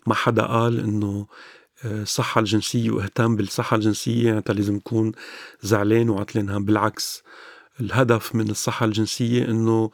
ما 0.06 0.14
حدا 0.14 0.42
قال 0.42 0.80
إنه 0.80 1.26
الصحة 1.84 2.38
الجنسية 2.38 2.90
واهتم 2.90 3.36
بالصحة 3.36 3.76
الجنسية. 3.76 4.26
يعني 4.26 4.42
لازم 4.48 4.76
يكون 4.76 5.12
زعلان 5.62 6.10
وعطلان. 6.10 6.64
بالعكس 6.64 7.22
الهدف 7.80 8.34
من 8.34 8.50
الصحة 8.50 8.86
الجنسية 8.86 9.44
إنه 9.44 9.90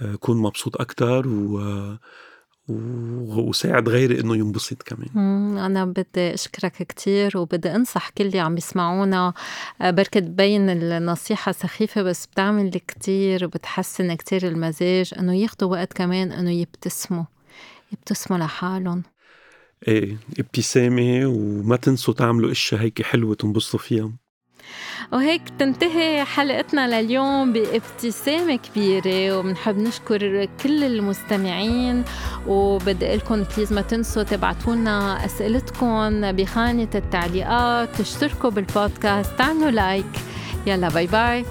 آه، 0.00 0.18
مبسوط 0.28 0.80
أكثر 0.80 1.28
و 1.28 1.96
وساعد 2.68 3.88
غيري 3.88 4.20
إنه 4.20 4.36
ينبسط 4.36 4.82
كمان. 4.82 5.58
أنا 5.58 5.84
بدي 5.84 6.34
أشكرك 6.34 6.72
كثير 6.82 7.38
وبدي 7.38 7.74
أنصح 7.74 8.08
كل 8.08 8.26
اللي 8.26 8.40
عم 8.40 8.56
يسمعونا. 8.56 9.32
آه، 9.80 9.90
بركة 9.90 10.20
تبين 10.20 10.70
النصيحة 10.70 11.52
سخيفة 11.52 12.02
بس 12.02 12.26
بتعمل 12.26 12.80
كثير 12.88 13.44
وبتحسن 13.44 14.14
كثير 14.14 14.48
المزاج 14.48 15.14
إنه 15.18 15.36
ياخذوا 15.36 15.70
وقت 15.70 15.92
كمان 15.92 16.32
إنه 16.32 16.50
يبتسموا 16.50 17.24
يبتسموا 17.92 18.38
لحالهم. 18.38 19.02
إيه 19.88 20.16
إبتسامة 20.38 21.26
وما 21.26 21.76
تنسوا 21.76 22.14
تعملوا 22.14 22.50
إشياء 22.50 22.80
هيك 22.80 23.02
حلوة 23.02 23.34
تنبسطوا 23.34 23.78
فيها. 23.80 24.10
وهيك 25.12 25.42
تنتهي 25.58 26.24
حلقتنا 26.24 27.02
لليوم 27.02 27.52
بإبتسامة 27.52 28.56
كبيرة 28.56 29.38
وبنحب 29.38 29.78
نشكر 29.78 30.48
كل 30.62 30.84
المستمعين 30.84 32.04
وبدي 32.46 33.16
لكم 33.16 33.42
please 33.42 33.72
ما 33.72 33.80
تنسوا 33.80 34.22
تبعتوا 34.22 34.74
لنا 34.74 35.24
أسئلتكم 35.24 36.32
بخانة 36.32 36.88
التعليقات 36.94 37.96
تشتركوا 37.96 38.50
بالبودكاست 38.50 39.30
تعملوا 39.38 39.70
لايك 39.70 40.06
يلا 40.66 40.88
باي 40.88 41.06
باي 41.06 41.44